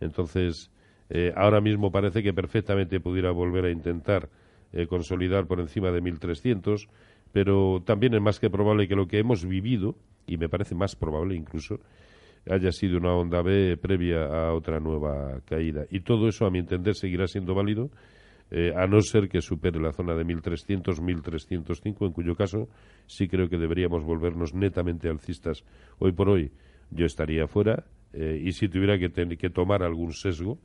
Entonces, 0.00 0.70
eh, 1.10 1.32
ahora 1.36 1.60
mismo 1.60 1.92
parece 1.92 2.22
que 2.22 2.32
perfectamente 2.32 3.00
pudiera 3.00 3.30
volver 3.30 3.66
a 3.66 3.70
intentar 3.70 4.28
eh, 4.72 4.86
consolidar 4.86 5.46
por 5.46 5.60
encima 5.60 5.90
de 5.90 6.00
1.300, 6.00 6.88
pero 7.32 7.82
también 7.84 8.14
es 8.14 8.20
más 8.20 8.40
que 8.40 8.50
probable 8.50 8.88
que 8.88 8.96
lo 8.96 9.06
que 9.06 9.18
hemos 9.18 9.44
vivido, 9.46 9.96
y 10.26 10.36
me 10.36 10.48
parece 10.48 10.74
más 10.74 10.96
probable 10.96 11.34
incluso, 11.34 11.80
haya 12.48 12.72
sido 12.72 12.98
una 12.98 13.14
onda 13.14 13.42
B 13.42 13.76
previa 13.76 14.24
a 14.24 14.54
otra 14.54 14.80
nueva 14.80 15.40
caída. 15.44 15.84
Y 15.90 16.00
todo 16.00 16.28
eso, 16.28 16.46
a 16.46 16.50
mi 16.50 16.58
entender, 16.58 16.94
seguirá 16.94 17.26
siendo 17.26 17.54
válido, 17.54 17.90
eh, 18.50 18.72
a 18.74 18.86
no 18.86 19.00
ser 19.00 19.28
que 19.28 19.40
supere 19.40 19.80
la 19.80 19.92
zona 19.92 20.14
de 20.14 20.24
1.300, 20.24 21.00
1.305, 21.00 22.06
en 22.06 22.12
cuyo 22.12 22.34
caso 22.34 22.68
sí 23.06 23.28
creo 23.28 23.48
que 23.48 23.58
deberíamos 23.58 24.04
volvernos 24.04 24.54
netamente 24.54 25.08
alcistas. 25.08 25.64
Hoy 25.98 26.12
por 26.12 26.28
hoy 26.28 26.50
yo 26.90 27.06
estaría 27.06 27.46
fuera 27.46 27.84
eh, 28.12 28.40
y 28.42 28.52
si 28.52 28.68
tuviera 28.68 28.98
que, 28.98 29.10
que 29.36 29.50
tomar 29.50 29.84
algún 29.84 30.12
sesgo, 30.12 30.58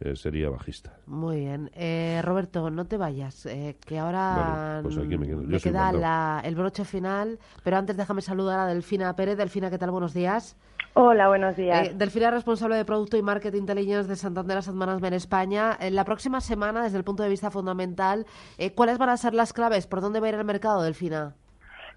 eh, 0.00 0.14
sería 0.16 0.48
bajista. 0.50 0.96
Muy 1.06 1.40
bien. 1.40 1.70
Eh, 1.74 2.20
Roberto, 2.24 2.70
no 2.70 2.84
te 2.86 2.96
vayas, 2.96 3.46
eh, 3.46 3.76
que 3.84 3.98
ahora 3.98 4.34
Vale, 4.36 4.82
pues 4.84 4.98
aquí 4.98 5.18
me 5.18 5.26
quedo. 5.26 5.42
Yo 5.42 5.58
soy 5.58 5.70
queda 5.72 5.92
la- 5.92 6.40
el 6.44 6.54
broche 6.54 6.84
final, 6.84 7.38
pero 7.64 7.76
antes 7.76 7.96
déjame 7.96 8.22
saludar 8.22 8.58
a 8.60 8.66
Delfina 8.66 9.14
Pérez. 9.16 9.36
Delfina, 9.36 9.70
¿qué 9.70 9.78
tal? 9.78 9.90
Buenos 9.90 10.14
días. 10.14 10.56
Hola, 10.94 11.28
buenos 11.28 11.56
días. 11.56 11.88
Eh, 11.88 11.94
Delfina, 11.96 12.30
responsable 12.30 12.74
de 12.76 12.84
Producto 12.84 13.16
y 13.16 13.22
Marketing 13.22 13.60
Intelligence 13.60 14.08
de 14.08 14.16
Santander 14.16 14.58
Asset 14.58 14.74
Management 14.74 15.14
España. 15.14 15.76
En 15.78 15.94
la 15.94 16.04
próxima 16.04 16.40
semana, 16.40 16.82
desde 16.82 16.98
el 16.98 17.04
punto 17.04 17.22
de 17.22 17.28
vista 17.28 17.50
fundamental, 17.50 18.26
eh, 18.56 18.72
¿cuáles 18.74 18.98
van 18.98 19.10
a 19.10 19.16
ser 19.16 19.34
las 19.34 19.52
claves? 19.52 19.86
¿Por 19.86 20.00
dónde 20.00 20.18
va 20.20 20.26
a 20.26 20.28
ir 20.30 20.34
el 20.36 20.44
mercado, 20.44 20.82
Delfina? 20.82 21.34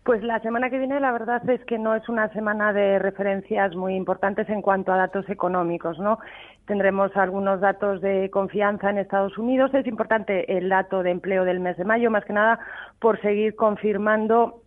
Pues 0.04 0.24
la 0.24 0.40
semana 0.40 0.72
que 0.72 0.80
viene 0.80 1.00
la 1.00 1.12
verdad 1.12 1.48
es 1.48 1.64
que 1.66 1.78
no 1.78 1.94
es 1.94 2.10
una 2.10 2.28
semana 2.30 2.74
de 2.74 2.98
referencias 2.98 3.76
muy 3.76 3.96
importantes 3.96 4.50
en 4.50 4.64
cuanto 4.64 4.92
a 4.92 4.98
datos 4.98 5.30
económicos, 5.30 6.00
¿no? 6.00 6.18
Tendremos 6.66 7.16
algunos 7.16 7.62
datos 7.62 8.02
de 8.02 8.32
confianza 8.32 8.90
en 8.90 8.98
Estados 8.98 9.38
Unidos. 9.38 9.72
Es 9.76 9.86
importante 9.86 10.58
el 10.58 10.70
dato 10.70 11.04
de 11.04 11.12
empleo 11.12 11.46
del 11.46 11.60
mes 11.60 11.78
de 11.78 11.86
mayo, 11.86 12.10
más 12.10 12.26
que 12.26 12.34
nada 12.34 12.60
por 13.00 13.22
seguir 13.22 13.56
confirmando 13.56 14.61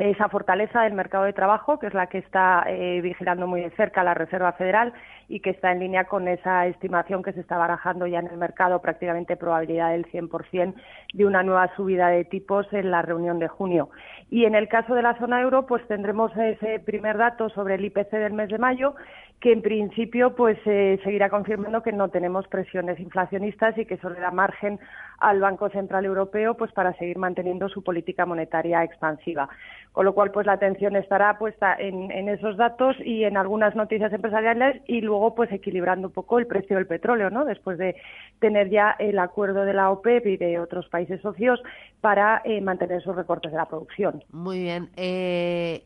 esa 0.00 0.28
fortaleza 0.28 0.82
del 0.82 0.94
mercado 0.94 1.24
de 1.24 1.32
trabajo, 1.32 1.78
que 1.78 1.86
es 1.86 1.94
la 1.94 2.06
que 2.06 2.18
está 2.18 2.64
eh, 2.66 3.00
vigilando 3.02 3.46
muy 3.46 3.60
de 3.60 3.70
cerca 3.70 4.02
la 4.02 4.14
Reserva 4.14 4.52
Federal 4.52 4.92
y 5.28 5.40
que 5.40 5.50
está 5.50 5.70
en 5.70 5.80
línea 5.80 6.04
con 6.04 6.26
esa 6.26 6.66
estimación 6.66 7.22
que 7.22 7.32
se 7.32 7.40
está 7.40 7.56
barajando 7.56 8.06
ya 8.06 8.18
en 8.18 8.26
el 8.26 8.36
mercado, 8.36 8.80
prácticamente 8.80 9.36
probabilidad 9.36 9.90
del 9.90 10.06
100% 10.10 10.74
de 11.12 11.24
una 11.26 11.42
nueva 11.42 11.74
subida 11.76 12.08
de 12.08 12.24
tipos 12.24 12.66
en 12.72 12.90
la 12.90 13.02
reunión 13.02 13.38
de 13.38 13.48
junio. 13.48 13.90
Y 14.30 14.44
en 14.44 14.54
el 14.54 14.68
caso 14.68 14.94
de 14.94 15.02
la 15.02 15.18
zona 15.18 15.40
euro, 15.40 15.66
pues 15.66 15.86
tendremos 15.86 16.36
ese 16.36 16.80
primer 16.80 17.18
dato 17.18 17.48
sobre 17.50 17.74
el 17.74 17.84
IPC 17.84 18.10
del 18.10 18.32
mes 18.32 18.48
de 18.48 18.58
mayo, 18.58 18.94
que 19.40 19.52
en 19.52 19.62
principio 19.62 20.34
pues 20.34 20.58
eh, 20.66 21.00
seguirá 21.02 21.30
confirmando 21.30 21.82
que 21.82 21.92
no 21.92 22.08
tenemos 22.10 22.46
presiones 22.48 23.00
inflacionistas 23.00 23.76
y 23.78 23.86
que 23.86 23.94
eso 23.94 24.10
le 24.10 24.20
da 24.20 24.30
margen 24.30 24.78
al 25.18 25.40
Banco 25.40 25.70
Central 25.70 26.04
Europeo 26.04 26.54
pues 26.54 26.72
para 26.72 26.92
seguir 26.94 27.18
manteniendo 27.18 27.68
su 27.68 27.82
política 27.82 28.26
monetaria 28.26 28.84
expansiva. 28.84 29.48
Con 29.92 30.04
lo 30.04 30.14
cual, 30.14 30.30
pues 30.30 30.46
la 30.46 30.52
atención 30.52 30.94
estará 30.94 31.36
puesta 31.36 31.74
en, 31.76 32.28
esos 32.28 32.56
datos 32.56 32.96
y 33.04 33.24
en 33.24 33.36
algunas 33.36 33.74
noticias 33.74 34.12
empresariales 34.12 34.82
y 34.86 35.00
luego, 35.00 35.34
pues 35.34 35.50
equilibrando 35.50 36.08
un 36.08 36.14
poco 36.14 36.38
el 36.38 36.46
precio 36.46 36.76
del 36.76 36.86
petróleo, 36.86 37.28
¿no? 37.30 37.44
Después 37.44 37.76
de 37.76 37.96
tener 38.38 38.70
ya 38.70 38.94
el 39.00 39.18
acuerdo 39.18 39.64
de 39.64 39.74
la 39.74 39.90
OPEP 39.90 40.26
y 40.26 40.36
de 40.36 40.60
otros 40.60 40.88
países 40.88 41.20
socios 41.20 41.60
para 42.00 42.40
eh, 42.44 42.60
mantener 42.60 42.98
esos 42.98 43.16
recortes 43.16 43.50
de 43.50 43.58
la 43.58 43.66
producción. 43.66 44.22
Muy 44.30 44.60
bien. 44.60 44.90
Eh, 44.96 45.82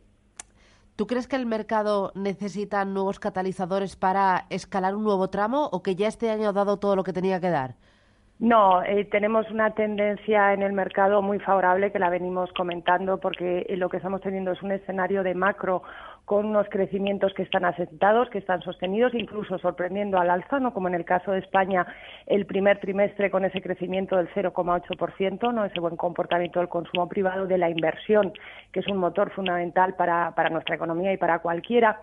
¿Tú 0.97 1.07
crees 1.07 1.27
que 1.27 1.37
el 1.37 1.47
mercado 1.47 2.13
necesita 2.15 2.85
nuevos 2.85 3.19
catalizadores 3.19 3.97
para 3.97 4.47
escalar 4.51 4.95
un 4.95 5.03
nuevo 5.03 5.29
tramo 5.29 5.69
o 5.73 5.83
que 5.83 5.97
ya 5.97 6.07
este 6.07 6.31
año 6.31 6.51
ha 6.51 6.53
dado 6.53 6.77
todo 6.77 6.95
lo 6.95 7.05
que 7.05 7.13
tenía 7.13 7.41
que 7.41 7.51
dar? 7.51 7.75
No, 8.41 8.83
eh, 8.83 9.05
tenemos 9.05 9.49
una 9.53 9.71
tendencia 9.75 10.53
en 10.53 10.63
el 10.63 10.73
mercado 10.73 11.23
muy 11.23 11.39
favorable 11.39 11.93
que 11.93 12.01
la 12.01 12.11
venimos 12.11 12.53
comentando 12.53 13.19
porque 13.19 13.65
eh, 13.69 13.77
lo 13.77 13.89
que 13.89 13.99
estamos 13.99 14.21
teniendo 14.23 14.51
es 14.51 14.63
un 14.63 14.73
escenario 14.73 15.23
de 15.23 15.35
macro 15.35 15.83
con 16.25 16.47
unos 16.47 16.67
crecimientos 16.69 17.33
que 17.35 17.45
están 17.45 17.65
asentados, 17.65 18.29
que 18.31 18.39
están 18.39 18.61
sostenidos, 18.63 19.15
incluso 19.15 19.59
sorprendiendo 19.59 20.19
al 20.19 20.31
alza, 20.31 20.59
¿no? 20.59 20.75
como 20.75 20.89
en 20.89 20.95
el 20.95 21.05
caso 21.05 21.31
de 21.31 21.39
España, 21.39 21.87
el 22.27 22.45
primer 22.45 22.81
trimestre 22.81 23.31
con 23.31 23.45
ese 23.45 23.63
crecimiento 23.63 24.17
del 24.17 24.29
0,8%, 24.31 25.55
¿no? 25.55 25.65
ese 25.65 25.79
buen 25.81 25.97
comportamiento 25.97 26.59
del 26.59 26.69
consumo 26.69 27.09
privado, 27.09 27.47
de 27.47 27.59
la 27.59 27.71
inversión, 27.71 28.33
que 28.73 28.81
es 28.81 28.89
un 28.89 28.97
motor 28.97 29.31
fundamental 29.31 29.95
para, 29.95 30.35
para 30.35 30.51
nuestra 30.51 30.75
economía 30.75 31.13
y 31.13 31.19
para 31.19 31.39
cualquiera. 31.39 32.01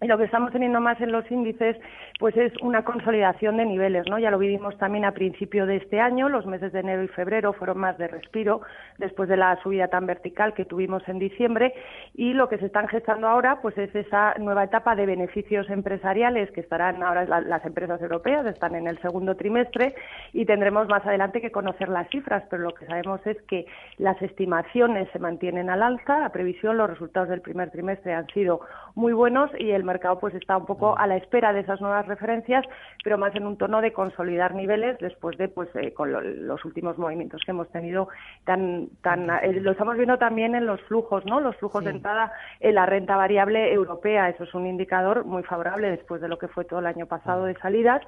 Y 0.00 0.06
lo 0.06 0.16
que 0.16 0.24
estamos 0.24 0.52
teniendo 0.52 0.80
más 0.80 1.00
en 1.00 1.10
los 1.10 1.28
índices, 1.28 1.76
pues 2.20 2.36
es 2.36 2.52
una 2.62 2.84
consolidación 2.84 3.56
de 3.56 3.64
niveles, 3.66 4.04
¿no? 4.08 4.20
Ya 4.20 4.30
lo 4.30 4.38
vivimos 4.38 4.78
también 4.78 5.04
a 5.04 5.10
principio 5.10 5.66
de 5.66 5.76
este 5.76 5.98
año, 5.98 6.28
los 6.28 6.46
meses 6.46 6.72
de 6.72 6.78
enero 6.80 7.02
y 7.02 7.08
febrero 7.08 7.52
fueron 7.52 7.78
más 7.78 7.98
de 7.98 8.06
respiro 8.06 8.60
después 8.98 9.28
de 9.28 9.36
la 9.36 9.60
subida 9.60 9.88
tan 9.88 10.06
vertical 10.06 10.54
que 10.54 10.64
tuvimos 10.64 11.02
en 11.08 11.18
diciembre 11.18 11.74
y 12.14 12.32
lo 12.32 12.48
que 12.48 12.58
se 12.58 12.66
están 12.66 12.86
gestando 12.86 13.26
ahora, 13.26 13.60
pues 13.60 13.76
es 13.76 13.92
esa 13.92 14.34
nueva 14.38 14.62
etapa 14.62 14.94
de 14.94 15.04
beneficios 15.04 15.68
empresariales 15.68 16.48
que 16.52 16.60
estarán 16.60 17.02
ahora 17.02 17.24
la- 17.24 17.40
las 17.40 17.64
empresas 17.64 18.00
europeas 18.00 18.46
están 18.46 18.76
en 18.76 18.86
el 18.86 18.98
segundo 19.00 19.34
trimestre 19.34 19.96
y 20.32 20.44
tendremos 20.44 20.86
más 20.88 21.04
adelante 21.06 21.40
que 21.40 21.50
conocer 21.50 21.88
las 21.88 22.08
cifras, 22.10 22.44
pero 22.50 22.62
lo 22.62 22.70
que 22.72 22.86
sabemos 22.86 23.26
es 23.26 23.40
que 23.42 23.66
las 23.96 24.20
estimaciones 24.22 25.08
se 25.12 25.18
mantienen 25.18 25.70
al 25.70 25.82
alza, 25.82 26.20
la 26.20 26.30
previsión, 26.30 26.76
los 26.76 26.88
resultados 26.88 27.28
del 27.30 27.40
primer 27.40 27.70
trimestre 27.72 28.14
han 28.14 28.28
sido 28.28 28.60
muy 28.94 29.12
buenos 29.12 29.50
y 29.58 29.72
el 29.72 29.87
mercado 29.88 30.20
pues 30.20 30.34
está 30.34 30.56
un 30.56 30.66
poco 30.66 30.96
a 30.96 31.06
la 31.08 31.16
espera 31.16 31.52
de 31.52 31.60
esas 31.60 31.80
nuevas 31.80 32.06
referencias, 32.06 32.64
pero 33.02 33.18
más 33.18 33.34
en 33.34 33.44
un 33.46 33.56
tono 33.58 33.80
de 33.80 33.92
consolidar 33.92 34.54
niveles 34.54 34.96
después 35.00 35.36
de 35.38 35.48
pues 35.48 35.68
eh, 35.74 35.92
con 35.92 36.12
lo- 36.12 36.20
los 36.20 36.64
últimos 36.64 36.96
movimientos 36.98 37.42
que 37.44 37.50
hemos 37.50 37.68
tenido 37.70 38.08
tan 38.44 38.88
tan 39.02 39.28
eh, 39.42 39.60
lo 39.60 39.72
estamos 39.72 39.96
viendo 39.96 40.18
también 40.18 40.54
en 40.54 40.66
los 40.66 40.80
flujos, 40.82 41.24
¿no? 41.26 41.40
Los 41.40 41.56
flujos 41.56 41.82
de 41.84 41.90
entrada 41.90 42.32
en 42.60 42.74
la 42.76 42.86
renta 42.86 43.16
variable 43.16 43.72
europea, 43.72 44.28
eso 44.28 44.44
es 44.44 44.54
un 44.54 44.66
indicador 44.66 45.24
muy 45.24 45.42
favorable 45.42 45.90
después 45.90 46.20
de 46.20 46.28
lo 46.28 46.38
que 46.38 46.48
fue 46.48 46.64
todo 46.64 46.78
el 46.80 46.86
año 46.86 47.06
pasado 47.06 47.44
de 47.46 47.54
salidas, 47.56 48.02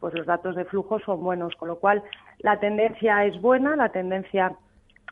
pues 0.00 0.12
los 0.14 0.26
datos 0.26 0.56
de 0.56 0.64
flujo 0.64 0.98
son 1.00 1.22
buenos, 1.22 1.54
con 1.56 1.68
lo 1.68 1.76
cual 1.76 2.02
la 2.38 2.58
tendencia 2.60 3.24
es 3.24 3.40
buena, 3.40 3.76
la 3.76 3.90
tendencia 3.90 4.52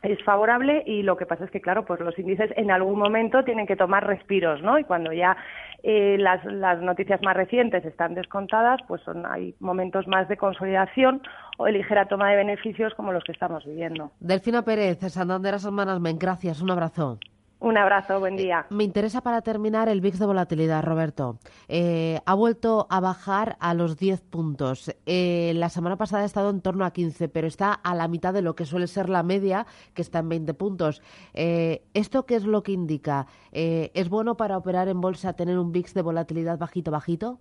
es 0.05 0.23
favorable 0.23 0.83
y 0.85 1.03
lo 1.03 1.17
que 1.17 1.25
pasa 1.25 1.45
es 1.45 1.51
que, 1.51 1.61
claro, 1.61 1.85
pues 1.85 1.99
los 1.99 2.17
índices 2.17 2.51
en 2.55 2.71
algún 2.71 2.97
momento 2.99 3.43
tienen 3.43 3.67
que 3.67 3.75
tomar 3.75 4.05
respiros, 4.05 4.61
¿no? 4.61 4.77
Y 4.79 4.83
cuando 4.83 5.11
ya 5.11 5.35
eh, 5.83 6.17
las, 6.19 6.43
las 6.45 6.81
noticias 6.81 7.21
más 7.21 7.35
recientes 7.35 7.85
están 7.85 8.15
descontadas, 8.15 8.79
pues 8.87 9.01
son, 9.03 9.25
hay 9.25 9.55
momentos 9.59 10.07
más 10.07 10.27
de 10.27 10.37
consolidación 10.37 11.21
o 11.57 11.65
de 11.65 11.73
ligera 11.73 12.07
toma 12.07 12.29
de 12.31 12.37
beneficios 12.37 12.93
como 12.95 13.11
los 13.11 13.23
que 13.23 13.31
estamos 13.31 13.65
viviendo. 13.65 14.11
Delfina 14.19 14.63
Pérez, 14.63 14.99
Santander 14.99 15.55
Asset 15.55 15.71
Management, 15.71 16.21
gracias, 16.21 16.61
un 16.61 16.71
abrazo. 16.71 17.19
Un 17.65 17.79
abrazo, 17.79 18.19
buen 18.19 18.35
día. 18.35 18.67
Me 18.69 18.83
interesa 18.83 19.21
para 19.21 19.41
terminar 19.41 19.89
el 19.89 19.99
VIX 19.99 20.19
de 20.19 20.25
volatilidad, 20.27 20.83
Roberto. 20.83 21.39
Eh, 21.67 22.19
ha 22.23 22.35
vuelto 22.35 22.85
a 22.91 22.99
bajar 22.99 23.57
a 23.59 23.73
los 23.73 23.97
10 23.97 24.21
puntos. 24.21 24.95
Eh, 25.07 25.51
la 25.55 25.69
semana 25.69 25.97
pasada 25.97 26.21
ha 26.21 26.25
estado 26.27 26.51
en 26.51 26.61
torno 26.61 26.85
a 26.85 26.93
15, 26.93 27.27
pero 27.27 27.47
está 27.47 27.73
a 27.73 27.95
la 27.95 28.07
mitad 28.07 28.35
de 28.35 28.43
lo 28.43 28.55
que 28.55 28.65
suele 28.65 28.85
ser 28.85 29.09
la 29.09 29.23
media, 29.23 29.65
que 29.95 30.03
está 30.03 30.19
en 30.19 30.29
20 30.29 30.53
puntos. 30.53 31.01
Eh, 31.33 31.81
¿Esto 31.95 32.27
qué 32.27 32.35
es 32.35 32.45
lo 32.45 32.61
que 32.61 32.71
indica? 32.71 33.25
¿Es 33.51 34.09
bueno 34.09 34.37
para 34.37 34.57
operar 34.57 34.87
en 34.87 35.01
bolsa 35.01 35.33
tener 35.33 35.57
un 35.57 35.71
VIX 35.71 35.95
de 35.95 36.01
volatilidad 36.03 36.59
bajito, 36.59 36.91
bajito? 36.91 37.39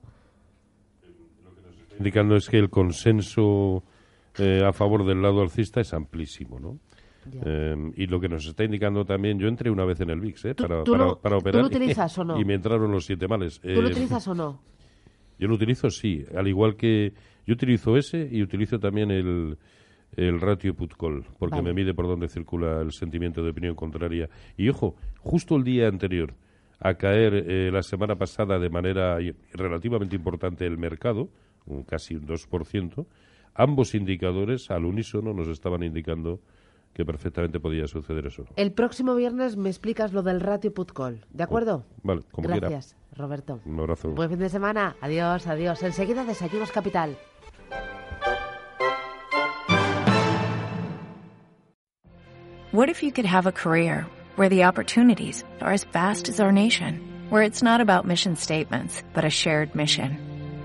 Lo 1.45 1.55
que 1.55 1.61
nos 1.61 1.77
está 1.77 1.97
indicando 1.99 2.37
es 2.37 2.49
que 2.49 2.59
el 2.59 2.71
consenso 2.71 3.83
a 4.39 4.73
favor 4.73 5.05
del 5.05 5.21
lado 5.21 5.43
alcista 5.43 5.83
es 5.83 5.93
amplísimo, 5.93 6.59
¿no? 6.59 6.79
Eh, 7.45 7.93
y 7.97 8.07
lo 8.07 8.21
que 8.21 8.29
nos 8.29 8.47
está 8.47 8.65
indicando 8.65 9.05
también, 9.05 9.39
yo 9.39 9.49
entré 9.49 9.71
una 9.71 9.85
vez 9.85 10.01
en 10.01 10.11
el 10.11 10.21
VIX 10.21 10.45
eh, 10.47 10.55
para, 10.55 10.85
para, 10.85 11.37
operar. 11.37 11.53
¿Tú 11.53 11.59
lo 11.59 11.67
utilizas 11.67 12.19
o 12.19 12.25
no? 12.25 12.41
Y 12.41 12.45
me 12.45 12.55
entraron 12.55 12.91
los 12.91 13.05
siete 13.05 13.27
males. 13.29 13.61
¿Tú 13.61 13.69
lo 13.69 13.89
eh, 13.89 13.93
utilizas 13.93 14.27
o 14.29 14.35
no? 14.35 14.61
Yo 15.39 15.49
lo 15.49 15.55
utilizo, 15.55 15.91
sí. 15.91 16.25
Al 16.37 16.47
igual 16.47 16.77
que 16.77 17.13
yo 17.45 17.55
utilizo 17.55 17.97
ese 17.97 18.29
y 18.31 18.41
utilizo 18.41 18.79
también 18.79 19.11
el, 19.11 19.59
el 20.17 20.41
ratio 20.41 20.75
put 20.75 20.95
call, 20.97 21.25
porque 21.41 21.61
me 21.61 21.73
mide 21.75 21.93
por 21.93 22.07
dónde 22.07 22.29
circula 22.29 22.81
el 22.81 22.93
sentimiento 22.93 23.43
de 23.43 23.51
opinión 23.51 23.75
contraria. 23.75 24.31
Y 24.57 24.69
ojo, 24.69 24.95
justo 25.19 25.57
el 25.57 25.65
día 25.65 25.89
anterior 25.89 26.35
a 26.79 26.95
caer 26.95 27.73
la 27.73 27.83
semana 27.83 28.15
pasada 28.15 28.61
de 28.61 28.71
manera 28.71 29.19
relativamente 29.53 30.15
importante 30.15 30.67
el 30.67 30.79
mercado, 30.79 31.29
casi 31.89 32.15
un 32.15 32.29
2%, 32.29 33.07
ambos 33.55 33.95
indicadores 33.95 34.71
al 34.71 34.85
unísono 34.85 35.33
nos 35.33 35.49
estaban 35.49 35.83
indicando 35.83 36.41
que 36.95 37.05
perfectamente 37.05 37.61
podía 37.61 37.87
suceder 37.87 38.27
eso. 38.27 38.45
El 38.57 38.73
próximo 38.73 39.15
viernes 39.15 39.57
me 39.57 39.69
explicas 39.69 40.13
lo 40.13 40.23
del 40.23 40.41
ratio 40.41 40.73
put 40.73 40.93
call, 40.93 41.25
¿de 41.31 41.43
acuerdo? 41.43 41.85
vale, 42.03 42.23
como 42.31 42.49
Gracias, 42.49 42.97
Roberto. 43.13 43.61
Un 43.67 43.81
abrazo. 43.81 44.11
Buen 44.13 44.31
fin 44.31 44.39
de 44.39 44.49
semana. 44.49 44.97
Adiós, 45.01 45.47
adiós. 45.47 45.83
Enseguida 45.83 46.25
Desayunos 46.25 46.71
Capital. 46.71 47.17
What 52.71 52.89
if 52.89 53.03
you 53.03 53.13
could 53.13 53.27
have 53.27 53.47
a 53.47 53.53
career 53.53 54.07
where 54.37 54.49
the 54.49 54.65
opportunities 54.65 55.45
are 55.61 55.73
as 55.73 55.85
vast 55.85 56.29
as 56.29 56.41
our 56.41 56.51
nation, 56.51 57.01
where 57.31 57.43
it's 57.43 57.63
not 57.63 57.81
about 57.81 58.05
mission 58.05 58.35
statements, 58.37 59.03
but 59.15 59.25
a 59.25 59.31
shared 59.31 59.75
mission? 59.77 60.34